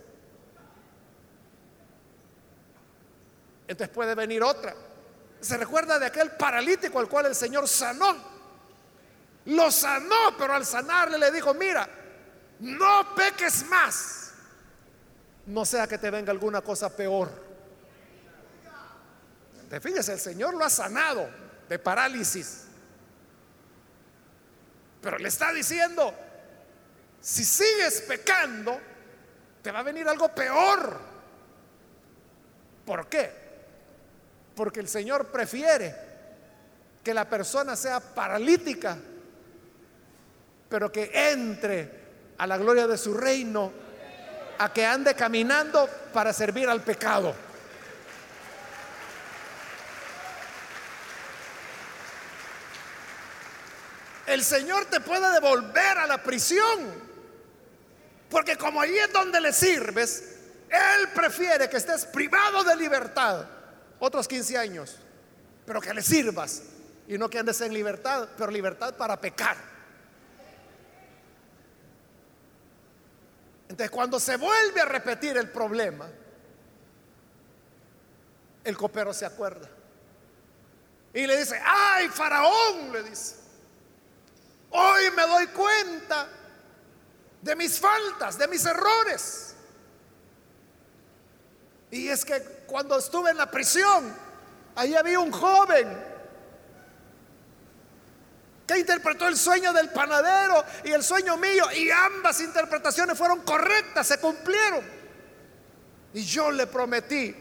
entonces 3.67 3.93
puede 3.93 4.15
venir 4.15 4.43
otra. 4.43 4.75
Se 5.41 5.57
recuerda 5.57 5.99
de 5.99 6.05
aquel 6.05 6.31
paralítico 6.31 6.99
al 6.99 7.09
cual 7.09 7.27
el 7.27 7.35
Señor 7.35 7.67
sanó. 7.67 8.33
Lo 9.45 9.69
sanó, 9.71 10.37
pero 10.37 10.53
al 10.53 10.65
sanarle 10.65 11.17
le 11.17 11.31
dijo, 11.31 11.53
mira, 11.53 11.87
no 12.59 13.13
peques 13.15 13.65
más 13.65 14.23
no 15.45 15.65
sea 15.65 15.87
que 15.87 15.97
te 15.97 16.09
venga 16.09 16.31
alguna 16.31 16.61
cosa 16.61 16.89
peor. 16.95 17.29
Te 19.69 19.79
fíjese, 19.79 20.13
el 20.13 20.19
Señor 20.19 20.53
lo 20.53 20.63
ha 20.63 20.69
sanado 20.69 21.27
de 21.67 21.79
parálisis. 21.79 22.62
Pero 25.03 25.17
le 25.19 25.27
está 25.27 25.51
diciendo, 25.51 26.15
si 27.19 27.43
sigues 27.43 28.01
pecando, 28.07 28.79
te 29.61 29.69
va 29.69 29.79
a 29.79 29.83
venir 29.83 30.07
algo 30.07 30.29
peor. 30.29 30.97
¿Por 32.85 33.07
qué? 33.07 33.29
Porque 34.55 34.79
el 34.79 34.87
Señor 34.87 35.27
prefiere 35.27 35.93
que 37.03 37.13
la 37.13 37.29
persona 37.29 37.75
sea 37.75 37.99
paralítica, 37.99 38.97
pero 40.69 40.89
que 40.89 41.11
entre 41.13 42.03
a 42.37 42.47
la 42.47 42.57
gloria 42.57 42.87
de 42.87 42.97
su 42.97 43.13
reino 43.13 43.71
a 44.57 44.71
que 44.71 44.85
ande 44.85 45.15
caminando 45.15 45.89
para 46.13 46.31
servir 46.31 46.69
al 46.69 46.81
pecado. 46.81 47.35
El 54.33 54.43
Señor 54.43 54.85
te 54.85 54.99
puede 54.99 55.31
devolver 55.31 55.95
a 55.99 56.07
la 56.07 56.23
prisión. 56.23 56.91
Porque 58.31 58.57
como 58.57 58.81
ahí 58.81 58.97
es 58.97 59.13
donde 59.13 59.39
le 59.39 59.53
sirves, 59.53 60.37
Él 60.69 61.09
prefiere 61.13 61.69
que 61.69 61.77
estés 61.77 62.07
privado 62.07 62.63
de 62.63 62.75
libertad 62.75 63.45
otros 63.99 64.27
15 64.27 64.57
años, 64.57 64.97
pero 65.67 65.79
que 65.79 65.93
le 65.93 66.01
sirvas 66.01 66.63
y 67.07 67.15
no 67.19 67.29
que 67.29 67.37
andes 67.37 67.61
en 67.61 67.75
libertad, 67.75 68.27
pero 68.35 68.51
libertad 68.51 68.95
para 68.95 69.21
pecar. 69.21 69.55
Entonces, 73.69 73.91
cuando 73.91 74.19
se 74.19 74.37
vuelve 74.37 74.81
a 74.81 74.85
repetir 74.85 75.37
el 75.37 75.49
problema, 75.49 76.09
el 78.63 78.75
copero 78.75 79.13
se 79.13 79.27
acuerda. 79.27 79.69
Y 81.13 81.27
le 81.27 81.37
dice, 81.37 81.61
ay, 81.63 82.07
faraón, 82.09 82.91
le 82.91 83.03
dice, 83.03 83.42
hoy 84.73 85.11
me 85.15 85.23
doy 85.23 85.47
cuenta 85.47 86.27
de 87.41 87.55
mis 87.55 87.79
faltas, 87.79 88.37
de 88.37 88.47
mis 88.47 88.65
errores. 88.65 89.55
Y 91.91 92.07
es 92.09 92.25
que 92.25 92.41
cuando 92.65 92.97
estuve 92.97 93.31
en 93.31 93.37
la 93.37 93.49
prisión, 93.49 94.15
ahí 94.75 94.95
había 94.95 95.19
un 95.19 95.31
joven 95.31 96.13
que 98.65 98.79
interpretó 98.79 99.27
el 99.27 99.37
sueño 99.37 99.73
del 99.73 99.89
panadero 99.89 100.63
y 100.85 100.91
el 100.91 101.03
sueño 101.03 101.37
mío, 101.37 101.65
y 101.75 101.91
ambas 101.91 102.39
interpretaciones 102.39 103.17
fueron 103.17 103.41
correctas, 103.41 104.07
se 104.07 104.19
cumplieron. 104.19 104.83
Y 106.13 106.23
yo 106.23 106.49
le 106.51 106.65
prometí 106.67 107.35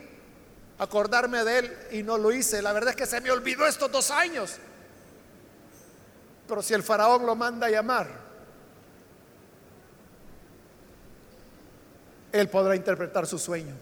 acordarme 0.78 1.44
de 1.44 1.58
él 1.58 1.78
y 1.92 2.02
no 2.02 2.18
lo 2.18 2.32
hice. 2.32 2.60
La 2.60 2.72
verdad 2.72 2.90
es 2.90 2.96
que 2.96 3.06
se 3.06 3.20
me 3.20 3.30
olvidó 3.30 3.66
estos 3.66 3.90
dos 3.90 4.10
años. 4.10 4.58
Pero 6.46 6.62
si 6.62 6.74
el 6.74 6.82
faraón 6.82 7.24
lo 7.24 7.34
manda 7.34 7.66
a 7.66 7.70
llamar, 7.70 8.08
Él 12.32 12.48
podrá 12.48 12.74
interpretar 12.74 13.26
su 13.26 13.38
sueño. 13.38 13.74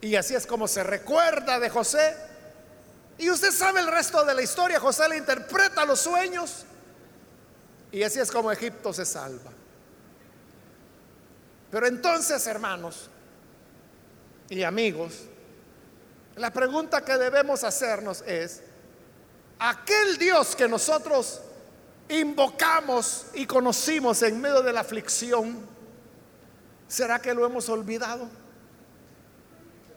Y 0.00 0.14
así 0.14 0.34
es 0.34 0.46
como 0.46 0.68
se 0.68 0.84
recuerda 0.84 1.58
de 1.58 1.68
José. 1.68 2.16
Y 3.18 3.30
usted 3.30 3.50
sabe 3.50 3.80
el 3.80 3.88
resto 3.88 4.24
de 4.24 4.34
la 4.34 4.42
historia. 4.42 4.78
José 4.78 5.08
le 5.08 5.16
interpreta 5.16 5.84
los 5.84 6.00
sueños. 6.00 6.64
Y 7.90 8.02
así 8.02 8.20
es 8.20 8.30
como 8.30 8.52
Egipto 8.52 8.92
se 8.92 9.04
salva. 9.04 9.50
Pero 11.70 11.86
entonces, 11.86 12.46
hermanos 12.46 13.10
y 14.48 14.62
amigos, 14.62 15.24
la 16.36 16.52
pregunta 16.52 17.04
que 17.04 17.18
debemos 17.18 17.64
hacernos 17.64 18.22
es, 18.22 18.62
aquel 19.58 20.18
Dios 20.18 20.54
que 20.54 20.68
nosotros 20.68 21.40
invocamos 22.08 23.26
y 23.34 23.46
conocimos 23.46 24.22
en 24.22 24.40
medio 24.40 24.62
de 24.62 24.72
la 24.72 24.80
aflicción, 24.80 25.66
¿será 26.86 27.20
que 27.20 27.34
lo 27.34 27.44
hemos 27.44 27.68
olvidado? 27.68 28.28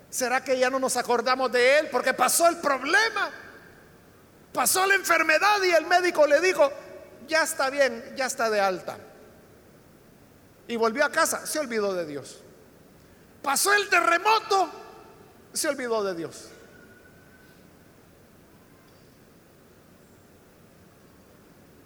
¿Será 0.09 0.43
que 0.43 0.59
ya 0.59 0.69
no 0.69 0.77
nos 0.77 0.97
acordamos 0.97 1.51
de 1.51 1.79
él? 1.79 1.89
Porque 1.89 2.13
pasó 2.13 2.47
el 2.47 2.57
problema, 2.57 3.31
pasó 4.53 4.85
la 4.85 4.95
enfermedad 4.95 5.63
y 5.63 5.71
el 5.71 5.85
médico 5.85 6.27
le 6.27 6.41
dijo, 6.41 6.69
ya 7.27 7.43
está 7.43 7.69
bien, 7.69 8.13
ya 8.17 8.25
está 8.25 8.49
de 8.49 8.59
alta. 8.59 8.97
Y 10.67 10.75
volvió 10.75 11.05
a 11.05 11.11
casa, 11.11 11.45
se 11.45 11.59
olvidó 11.59 11.93
de 11.93 12.05
Dios. 12.05 12.39
Pasó 13.41 13.73
el 13.73 13.89
terremoto, 13.89 14.69
se 15.53 15.69
olvidó 15.69 16.03
de 16.03 16.13
Dios. 16.13 16.49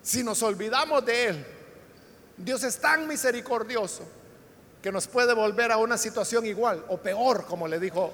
Si 0.05 0.23
nos 0.23 0.43
olvidamos 0.43 1.03
de 1.03 1.25
Él, 1.29 1.45
Dios 2.37 2.63
es 2.63 2.77
tan 2.77 3.07
misericordioso 3.07 4.03
que 4.79 4.91
nos 4.91 5.07
puede 5.07 5.33
volver 5.33 5.71
a 5.71 5.77
una 5.77 5.97
situación 5.97 6.45
igual 6.45 6.85
o 6.89 6.97
peor, 6.97 7.45
como 7.45 7.67
le 7.67 7.79
dijo 7.79 8.13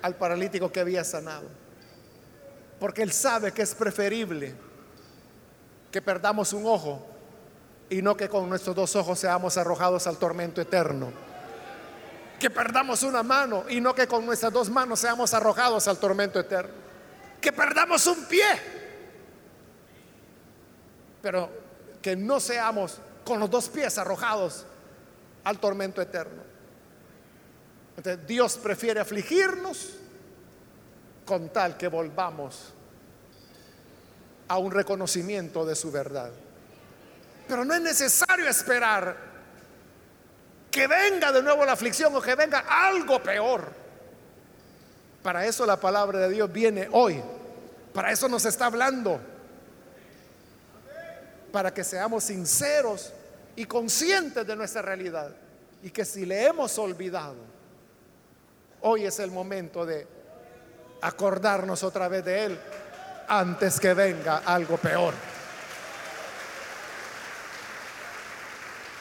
al 0.00 0.14
paralítico 0.14 0.72
que 0.72 0.80
había 0.80 1.04
sanado. 1.04 1.46
Porque 2.80 3.02
Él 3.02 3.12
sabe 3.12 3.52
que 3.52 3.60
es 3.60 3.74
preferible 3.74 4.54
que 5.92 6.00
perdamos 6.00 6.54
un 6.54 6.64
ojo 6.64 7.06
y 7.90 8.00
no 8.00 8.16
que 8.16 8.30
con 8.30 8.48
nuestros 8.48 8.74
dos 8.74 8.96
ojos 8.96 9.18
seamos 9.18 9.58
arrojados 9.58 10.06
al 10.06 10.16
tormento 10.16 10.62
eterno. 10.62 11.12
Que 12.40 12.48
perdamos 12.48 13.02
una 13.02 13.22
mano 13.22 13.64
y 13.68 13.78
no 13.82 13.94
que 13.94 14.06
con 14.06 14.24
nuestras 14.24 14.54
dos 14.54 14.70
manos 14.70 15.00
seamos 15.00 15.34
arrojados 15.34 15.86
al 15.86 15.98
tormento 15.98 16.40
eterno. 16.40 16.72
Que 17.42 17.52
perdamos 17.52 18.06
un 18.06 18.24
pie, 18.24 18.46
pero 21.22 21.50
que 22.02 22.16
no 22.16 22.40
seamos 22.40 22.98
con 23.24 23.40
los 23.40 23.50
dos 23.50 23.68
pies 23.68 23.98
arrojados 23.98 24.66
al 25.44 25.58
tormento 25.58 26.00
eterno. 26.00 26.42
Entonces, 27.96 28.26
Dios 28.26 28.56
prefiere 28.58 29.00
afligirnos 29.00 29.94
con 31.24 31.48
tal 31.48 31.76
que 31.76 31.88
volvamos 31.88 32.72
a 34.48 34.58
un 34.58 34.70
reconocimiento 34.70 35.64
de 35.64 35.74
su 35.74 35.90
verdad. 35.90 36.30
Pero 37.48 37.64
no 37.64 37.74
es 37.74 37.80
necesario 37.80 38.48
esperar 38.48 39.16
que 40.70 40.86
venga 40.86 41.32
de 41.32 41.42
nuevo 41.42 41.64
la 41.64 41.72
aflicción 41.72 42.14
o 42.14 42.20
que 42.20 42.34
venga 42.34 42.64
algo 42.68 43.22
peor. 43.22 43.72
Para 45.22 45.46
eso 45.46 45.66
la 45.66 45.80
palabra 45.80 46.20
de 46.20 46.28
Dios 46.28 46.52
viene 46.52 46.88
hoy. 46.92 47.22
Para 47.92 48.12
eso 48.12 48.28
nos 48.28 48.44
está 48.44 48.66
hablando. 48.66 49.20
Para 51.52 51.72
que 51.72 51.84
seamos 51.84 52.24
sinceros 52.24 53.12
y 53.54 53.64
conscientes 53.64 54.46
de 54.46 54.56
nuestra 54.56 54.82
realidad. 54.82 55.30
Y 55.82 55.90
que 55.90 56.04
si 56.04 56.26
le 56.26 56.46
hemos 56.46 56.78
olvidado, 56.78 57.36
hoy 58.80 59.06
es 59.06 59.18
el 59.18 59.30
momento 59.30 59.86
de 59.86 60.06
acordarnos 61.00 61.82
otra 61.82 62.08
vez 62.08 62.24
de 62.24 62.44
Él 62.44 62.60
antes 63.28 63.80
que 63.80 63.94
venga 63.94 64.38
algo 64.38 64.76
peor. 64.76 65.14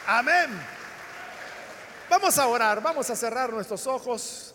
Amén. 0.07 0.49
Vamos 2.09 2.37
a 2.37 2.47
orar, 2.47 2.81
vamos 2.81 3.09
a 3.09 3.15
cerrar 3.15 3.51
nuestros 3.51 3.87
ojos. 3.87 4.53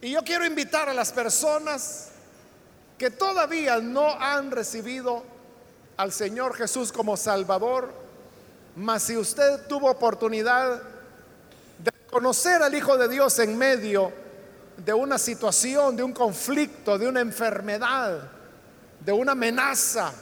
Y 0.00 0.12
yo 0.12 0.22
quiero 0.22 0.44
invitar 0.44 0.88
a 0.88 0.94
las 0.94 1.12
personas 1.12 2.10
que 2.98 3.10
todavía 3.10 3.78
no 3.78 4.12
han 4.20 4.50
recibido 4.50 5.24
al 5.98 6.12
Señor 6.12 6.54
Jesús 6.54 6.92
como 6.92 7.16
Salvador, 7.16 7.92
mas 8.76 9.02
si 9.02 9.16
usted 9.16 9.66
tuvo 9.66 9.90
oportunidad 9.90 10.80
de 11.76 11.90
conocer 12.08 12.62
al 12.62 12.72
Hijo 12.72 12.96
de 12.96 13.08
Dios 13.08 13.36
en 13.40 13.58
medio 13.58 14.12
de 14.76 14.94
una 14.94 15.18
situación, 15.18 15.96
de 15.96 16.04
un 16.04 16.12
conflicto, 16.12 16.96
de 16.96 17.08
una 17.08 17.20
enfermedad, 17.20 18.30
de 19.04 19.10
una 19.10 19.32
amenaza, 19.32 20.12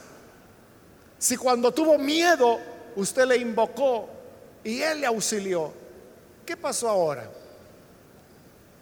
si 1.19 1.37
cuando 1.37 1.71
tuvo 1.71 1.99
miedo 1.99 2.59
usted 2.95 3.25
le 3.25 3.37
invocó 3.37 4.09
y 4.63 4.81
Él 4.81 5.01
le 5.01 5.05
auxilió, 5.05 5.71
¿qué 6.43 6.57
pasó 6.57 6.89
ahora? 6.89 7.29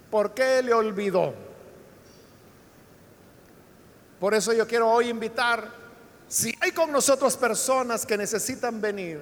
¿Por 0.10 0.34
qué 0.34 0.62
le 0.64 0.74
olvidó? 0.74 1.34
Por 4.18 4.34
eso 4.34 4.54
yo 4.54 4.66
quiero 4.66 4.90
hoy 4.90 5.10
invitar, 5.10 5.85
si 6.28 6.56
hay 6.62 6.72
con 6.72 6.92
nosotros 6.92 7.38
personas 7.38 8.06
que 8.06 8.18
necesitan 8.18 8.82
venir 8.82 9.22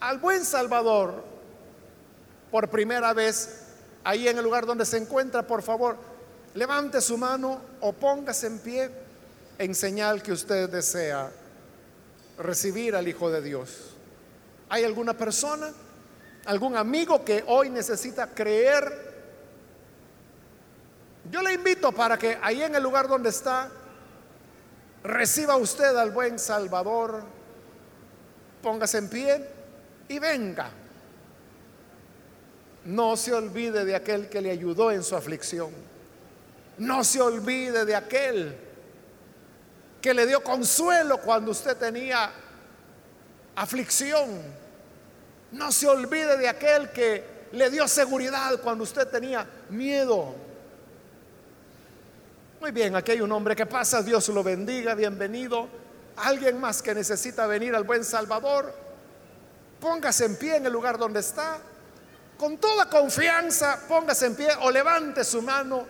al 0.00 0.18
buen 0.18 0.44
Salvador 0.44 1.24
por 2.50 2.68
primera 2.68 3.12
vez, 3.12 3.62
ahí 4.04 4.28
en 4.28 4.38
el 4.38 4.44
lugar 4.44 4.66
donde 4.66 4.84
se 4.84 4.96
encuentra, 4.96 5.46
por 5.46 5.62
favor, 5.62 5.96
levante 6.54 7.00
su 7.00 7.16
mano 7.16 7.60
o 7.80 7.92
póngase 7.92 8.46
en 8.46 8.58
pie 8.58 8.90
en 9.58 9.74
señal 9.74 10.22
que 10.22 10.32
usted 10.32 10.68
desea 10.68 11.30
recibir 12.38 12.96
al 12.96 13.06
Hijo 13.06 13.30
de 13.30 13.42
Dios. 13.42 13.90
¿Hay 14.68 14.84
alguna 14.84 15.14
persona, 15.16 15.70
algún 16.46 16.76
amigo 16.76 17.24
que 17.24 17.44
hoy 17.46 17.70
necesita 17.70 18.28
creer? 18.28 19.10
Yo 21.30 21.42
le 21.42 21.52
invito 21.52 21.92
para 21.92 22.18
que 22.18 22.38
ahí 22.40 22.62
en 22.62 22.74
el 22.74 22.82
lugar 22.82 23.06
donde 23.06 23.28
está, 23.28 23.70
reciba 25.04 25.56
usted 25.56 25.96
al 25.96 26.10
buen 26.10 26.38
Salvador, 26.38 27.22
póngase 28.62 28.98
en 28.98 29.08
pie 29.08 29.48
y 30.08 30.18
venga. 30.18 30.70
No 32.84 33.16
se 33.16 33.32
olvide 33.32 33.84
de 33.84 33.94
aquel 33.94 34.28
que 34.28 34.40
le 34.40 34.50
ayudó 34.50 34.90
en 34.90 35.02
su 35.02 35.14
aflicción. 35.14 35.70
No 36.78 37.04
se 37.04 37.20
olvide 37.20 37.84
de 37.84 37.94
aquel 37.94 38.56
que 40.00 40.14
le 40.14 40.26
dio 40.26 40.42
consuelo 40.42 41.18
cuando 41.18 41.50
usted 41.50 41.76
tenía 41.76 42.30
aflicción. 43.54 44.40
No 45.52 45.72
se 45.72 45.86
olvide 45.88 46.38
de 46.38 46.48
aquel 46.48 46.90
que 46.90 47.48
le 47.52 47.70
dio 47.70 47.86
seguridad 47.86 48.60
cuando 48.62 48.84
usted 48.84 49.08
tenía 49.08 49.46
miedo. 49.68 50.34
Muy 52.60 52.72
bien, 52.72 52.94
aquí 52.94 53.12
hay 53.12 53.22
un 53.22 53.32
hombre 53.32 53.56
que 53.56 53.64
pasa, 53.64 54.02
Dios 54.02 54.28
lo 54.28 54.42
bendiga, 54.42 54.94
bienvenido. 54.94 55.66
Alguien 56.16 56.60
más 56.60 56.82
que 56.82 56.94
necesita 56.94 57.46
venir 57.46 57.74
al 57.74 57.84
buen 57.84 58.04
Salvador, 58.04 58.74
póngase 59.80 60.26
en 60.26 60.36
pie 60.36 60.56
en 60.56 60.66
el 60.66 60.72
lugar 60.72 60.98
donde 60.98 61.20
está. 61.20 61.58
Con 62.36 62.58
toda 62.58 62.84
confianza, 62.90 63.80
póngase 63.88 64.26
en 64.26 64.34
pie 64.36 64.48
o 64.60 64.70
levante 64.70 65.24
su 65.24 65.40
mano 65.40 65.86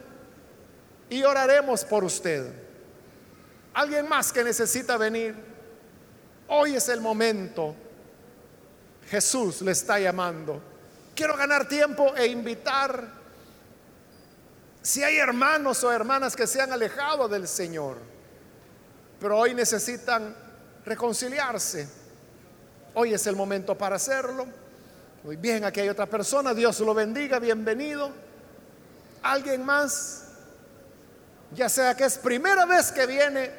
y 1.09 1.25
oraremos 1.25 1.85
por 1.85 2.05
usted. 2.05 2.53
Alguien 3.75 4.09
más 4.09 4.33
que 4.33 4.45
necesita 4.45 4.97
venir. 4.97 5.35
Hoy 6.47 6.77
es 6.77 6.89
el 6.89 7.01
momento. 7.01 7.75
Jesús 9.09 9.61
le 9.63 9.73
está 9.73 9.99
llamando. 9.99 10.63
Quiero 11.17 11.37
ganar 11.37 11.67
tiempo 11.67 12.15
e 12.15 12.29
invitar. 12.29 13.20
Si 14.83 15.03
hay 15.03 15.19
hermanos 15.19 15.85
o 15.85 15.93
hermanas 15.93 16.35
que 16.35 16.47
se 16.47 16.61
han 16.61 16.73
alejado 16.73 17.29
del 17.29 17.47
Señor, 17.47 17.99
pero 19.21 19.39
hoy 19.39 19.55
necesitan 19.55 20.35
reconciliarse, 20.85 21.87
hoy 22.95 23.13
es 23.13 23.27
el 23.27 23.37
momento 23.37 23.77
para 23.77 23.97
hacerlo. 23.97 24.47
Muy 25.23 25.37
bien, 25.37 25.65
aquí 25.65 25.81
hay 25.81 25.91
otra 25.91 26.07
persona, 26.07 26.55
Dios 26.55 26.81
lo 26.81 26.95
bendiga, 26.95 27.39
bienvenido. 27.39 28.11
¿Alguien 29.23 29.65
más? 29.65 30.25
Ya 31.53 31.69
sea 31.69 31.95
que 31.95 32.05
es 32.05 32.17
primera 32.17 32.65
vez 32.65 32.91
que 32.91 33.07
viene 33.07 33.51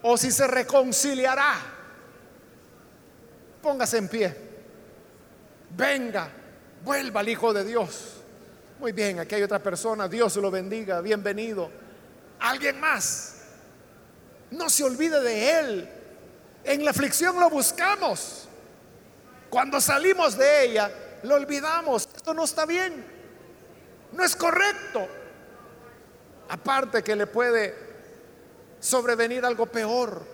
o 0.00 0.16
si 0.16 0.30
se 0.30 0.46
reconciliará. 0.46 1.56
Póngase 3.60 3.98
en 3.98 4.08
pie. 4.08 4.36
Venga, 5.76 6.30
vuelva 6.82 7.20
al 7.20 7.28
Hijo 7.28 7.52
de 7.52 7.64
Dios. 7.64 8.17
Muy 8.78 8.92
bien, 8.92 9.18
aquí 9.18 9.34
hay 9.34 9.42
otra 9.42 9.58
persona. 9.58 10.06
Dios 10.06 10.36
lo 10.36 10.50
bendiga. 10.52 11.00
Bienvenido. 11.00 11.68
Alguien 12.38 12.78
más. 12.78 13.34
No 14.52 14.70
se 14.70 14.84
olvide 14.84 15.20
de 15.20 15.58
Él. 15.58 15.88
En 16.62 16.84
la 16.84 16.92
aflicción 16.92 17.40
lo 17.40 17.50
buscamos. 17.50 18.48
Cuando 19.50 19.80
salimos 19.80 20.38
de 20.38 20.64
ella, 20.64 20.92
lo 21.24 21.34
olvidamos. 21.34 22.08
Esto 22.14 22.32
no 22.32 22.44
está 22.44 22.66
bien. 22.66 23.04
No 24.12 24.22
es 24.22 24.36
correcto. 24.36 25.08
Aparte 26.48 27.02
que 27.02 27.16
le 27.16 27.26
puede 27.26 27.74
sobrevenir 28.78 29.44
algo 29.44 29.66
peor. 29.66 30.24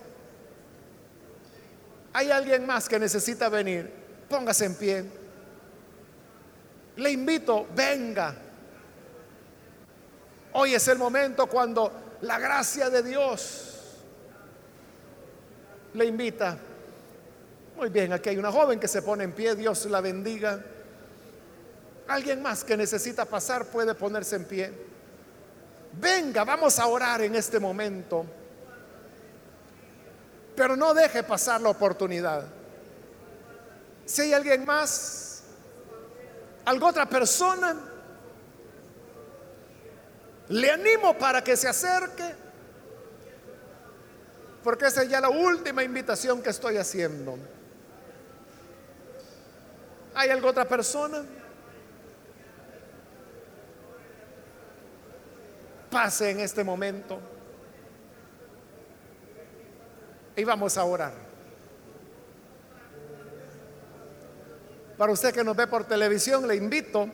Hay 2.13 2.29
alguien 2.29 2.67
más 2.67 2.87
que 2.87 2.99
necesita 2.99 3.49
venir. 3.49 3.91
Póngase 4.29 4.65
en 4.65 4.75
pie. 4.75 5.24
Le 6.97 7.11
invito, 7.11 7.67
venga. 7.75 8.35
Hoy 10.53 10.73
es 10.73 10.87
el 10.87 10.97
momento 10.97 11.47
cuando 11.47 12.17
la 12.21 12.39
gracia 12.39 12.89
de 12.89 13.03
Dios 13.03 13.75
le 15.93 16.05
invita. 16.05 16.57
Muy 17.75 17.89
bien, 17.89 18.13
aquí 18.13 18.29
hay 18.29 18.37
una 18.37 18.51
joven 18.51 18.79
que 18.79 18.87
se 18.87 19.01
pone 19.01 19.25
en 19.25 19.33
pie, 19.33 19.55
Dios 19.55 19.85
la 19.85 19.99
bendiga. 19.99 20.63
Alguien 22.07 22.41
más 22.41 22.63
que 22.63 22.77
necesita 22.77 23.25
pasar 23.25 23.65
puede 23.65 23.95
ponerse 23.95 24.37
en 24.37 24.45
pie. 24.45 24.71
Venga, 25.99 26.43
vamos 26.43 26.79
a 26.79 26.87
orar 26.87 27.21
en 27.21 27.35
este 27.35 27.59
momento. 27.59 28.25
Pero 30.55 30.75
no 30.75 30.93
deje 30.93 31.23
pasar 31.23 31.59
la 31.61 31.69
oportunidad. 31.69 32.45
Si 34.05 34.21
hay 34.21 34.33
alguien 34.33 34.65
más, 34.65 35.24
alguna 36.65 36.89
otra 36.89 37.05
persona, 37.05 37.75
le 40.49 40.71
animo 40.71 41.17
para 41.17 41.43
que 41.43 41.55
se 41.55 41.67
acerque, 41.67 42.35
porque 44.63 44.87
esa 44.87 45.03
es 45.03 45.09
ya 45.09 45.21
la 45.21 45.29
última 45.29 45.83
invitación 45.83 46.41
que 46.41 46.49
estoy 46.49 46.77
haciendo. 46.77 47.37
¿Hay 50.15 50.29
alguna 50.29 50.51
otra 50.51 50.65
persona? 50.65 51.23
Pase 55.91 56.31
en 56.31 56.39
este 56.39 56.63
momento. 56.63 57.19
Y 60.35 60.43
vamos 60.43 60.77
a 60.77 60.83
orar. 60.83 61.24
Para 64.97 65.11
usted 65.11 65.33
que 65.33 65.43
nos 65.43 65.55
ve 65.55 65.67
por 65.67 65.83
televisión, 65.83 66.47
le 66.47 66.55
invito 66.55 67.09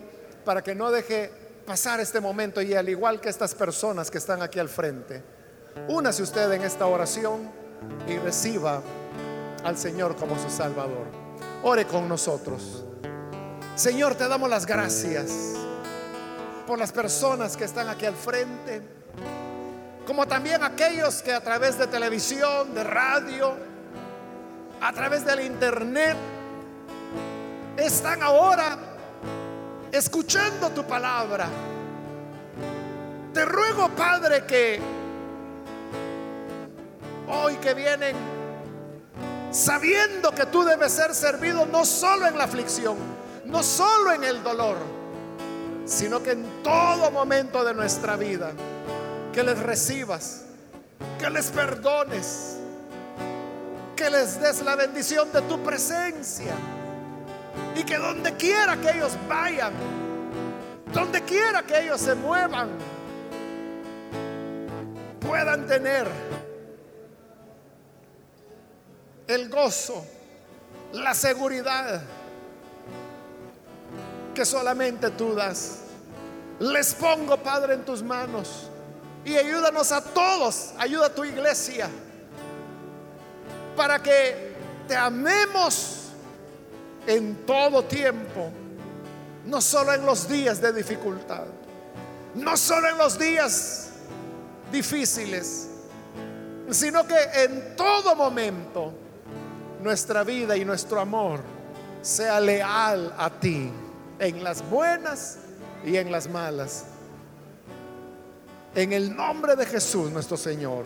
para 0.46 0.62
que 0.64 0.76
no 0.76 0.92
deje 0.92 1.32
pasar 1.66 2.00
este 2.00 2.20
momento 2.20 2.62
y 2.62 2.74
al 2.76 2.90
igual 2.90 3.20
que 3.20 3.30
estas 3.30 3.56
personas 3.56 4.12
que 4.12 4.20
están 4.20 4.42
aquí 4.44 4.60
al 4.60 4.70
frente, 4.70 5.24
únase 5.88 6.22
usted 6.22 6.52
en 6.52 6.64
esta 6.64 6.86
oración 6.86 7.50
y 8.08 8.18
reciba 8.20 8.82
al 9.64 9.78
Señor 9.78 10.16
como 10.16 10.38
su 10.38 10.50
Salvador. 10.50 11.08
Ore 11.64 11.86
con 11.86 12.08
nosotros. 12.08 12.84
Señor, 13.76 14.16
te 14.16 14.28
damos 14.28 14.50
las 14.50 14.66
gracias 14.66 15.32
por 16.68 16.78
las 16.78 16.92
personas 16.92 17.58
que 17.58 17.64
están 17.64 17.90
aquí 17.90 18.06
al 18.06 18.16
frente, 18.16 18.82
como 20.06 20.28
también 20.28 20.64
aquellos 20.64 21.24
que 21.24 21.34
a 21.34 21.42
través 21.42 21.80
de 21.80 21.88
televisión, 21.88 22.76
de 22.76 22.84
radio, 22.84 23.56
a 24.82 24.94
través 24.94 25.26
del 25.26 25.42
internet, 25.42 26.18
están 27.78 28.22
ahora 28.24 28.78
escuchando 29.92 30.70
tu 30.70 30.86
palabra. 30.86 31.48
Te 33.34 33.46
ruego, 33.46 33.90
Padre, 33.90 34.46
que 34.46 34.80
hoy 37.28 37.56
que 37.58 37.74
vienen 37.74 38.16
sabiendo 39.52 40.32
que 40.32 40.46
tú 40.46 40.64
debes 40.64 40.92
ser 40.92 41.14
servido 41.14 41.66
no 41.66 41.86
solo 41.86 42.28
en 42.28 42.38
la 42.38 42.46
aflicción, 42.46 42.98
no 43.46 43.64
solo 43.64 44.12
en 44.12 44.24
el 44.24 44.44
dolor, 44.44 44.78
sino 45.86 46.22
que 46.22 46.32
en 46.32 46.64
todo 46.64 47.12
momento 47.12 47.64
de 47.64 47.74
nuestra 47.74 48.16
vida, 48.16 48.52
que 49.34 49.44
les 49.44 49.60
recibas, 49.60 50.44
que 51.20 51.30
les 51.30 51.50
perdones, 51.52 52.58
que 53.96 54.10
les 54.10 54.42
des 54.42 54.62
la 54.62 54.76
bendición 54.76 55.32
de 55.32 55.42
tu 55.44 55.62
presencia 55.64 56.54
y 57.76 57.84
que 57.84 57.98
donde 57.98 58.36
quiera 58.36 58.78
que 58.78 58.92
ellos 58.92 59.14
vayan, 59.28 59.74
donde 60.94 61.22
quiera 61.24 61.64
que 61.64 61.84
ellos 61.84 62.02
se 62.02 62.16
muevan, 62.16 62.70
puedan 65.20 65.66
tener 65.68 66.08
el 69.28 69.50
gozo, 69.50 70.06
la 70.94 71.14
seguridad 71.14 72.02
que 74.34 74.46
solamente 74.46 75.10
tú 75.12 75.34
das. 75.34 75.80
Les 76.60 76.94
pongo, 76.94 77.38
Padre, 77.38 77.74
en 77.74 77.86
tus 77.86 78.04
manos 78.04 78.70
y 79.26 79.36
ayúdanos 79.36 79.92
a 79.92 80.04
todos, 80.04 80.74
ayuda 80.78 81.08
a 81.08 81.16
tu 81.16 81.24
iglesia 81.24 81.90
para 83.76 84.02
que 84.02 84.56
te 84.88 84.96
amemos 84.96 86.01
en 87.08 87.46
todo 87.46 87.84
tiempo, 87.84 88.52
no 89.46 89.62
solo 89.62 89.94
en 89.94 90.06
los 90.06 90.28
días 90.28 90.62
de 90.62 90.74
dificultad, 90.74 91.46
no 92.36 92.56
solo 92.58 92.90
en 92.90 92.98
los 92.98 93.18
días 93.18 93.90
difíciles, 94.72 95.68
sino 96.70 97.06
que 97.06 97.18
en 97.34 97.76
todo 97.76 98.16
momento 98.16 98.94
nuestra 99.82 100.24
vida 100.24 100.56
y 100.56 100.64
nuestro 100.64 101.00
amor 101.00 101.42
sea 102.02 102.40
leal 102.40 103.14
a 103.18 103.30
ti, 103.30 103.72
en 104.20 104.44
las 104.44 104.68
buenas 104.70 105.38
y 105.86 105.98
en 105.98 106.12
las 106.12 106.30
malas. 106.30 106.86
En 108.74 108.94
el 108.94 109.16
nombre 109.16 109.56
de 109.56 109.66
Jesús 109.66 110.12
nuestro 110.12 110.38
Señor. 110.38 110.86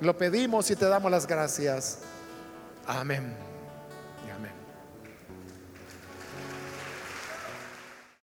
Lo 0.00 0.16
pedimos 0.16 0.70
y 0.70 0.76
te 0.76 0.86
damos 0.86 1.10
las 1.10 1.26
gracias. 1.26 1.98
Amén. 2.86 3.49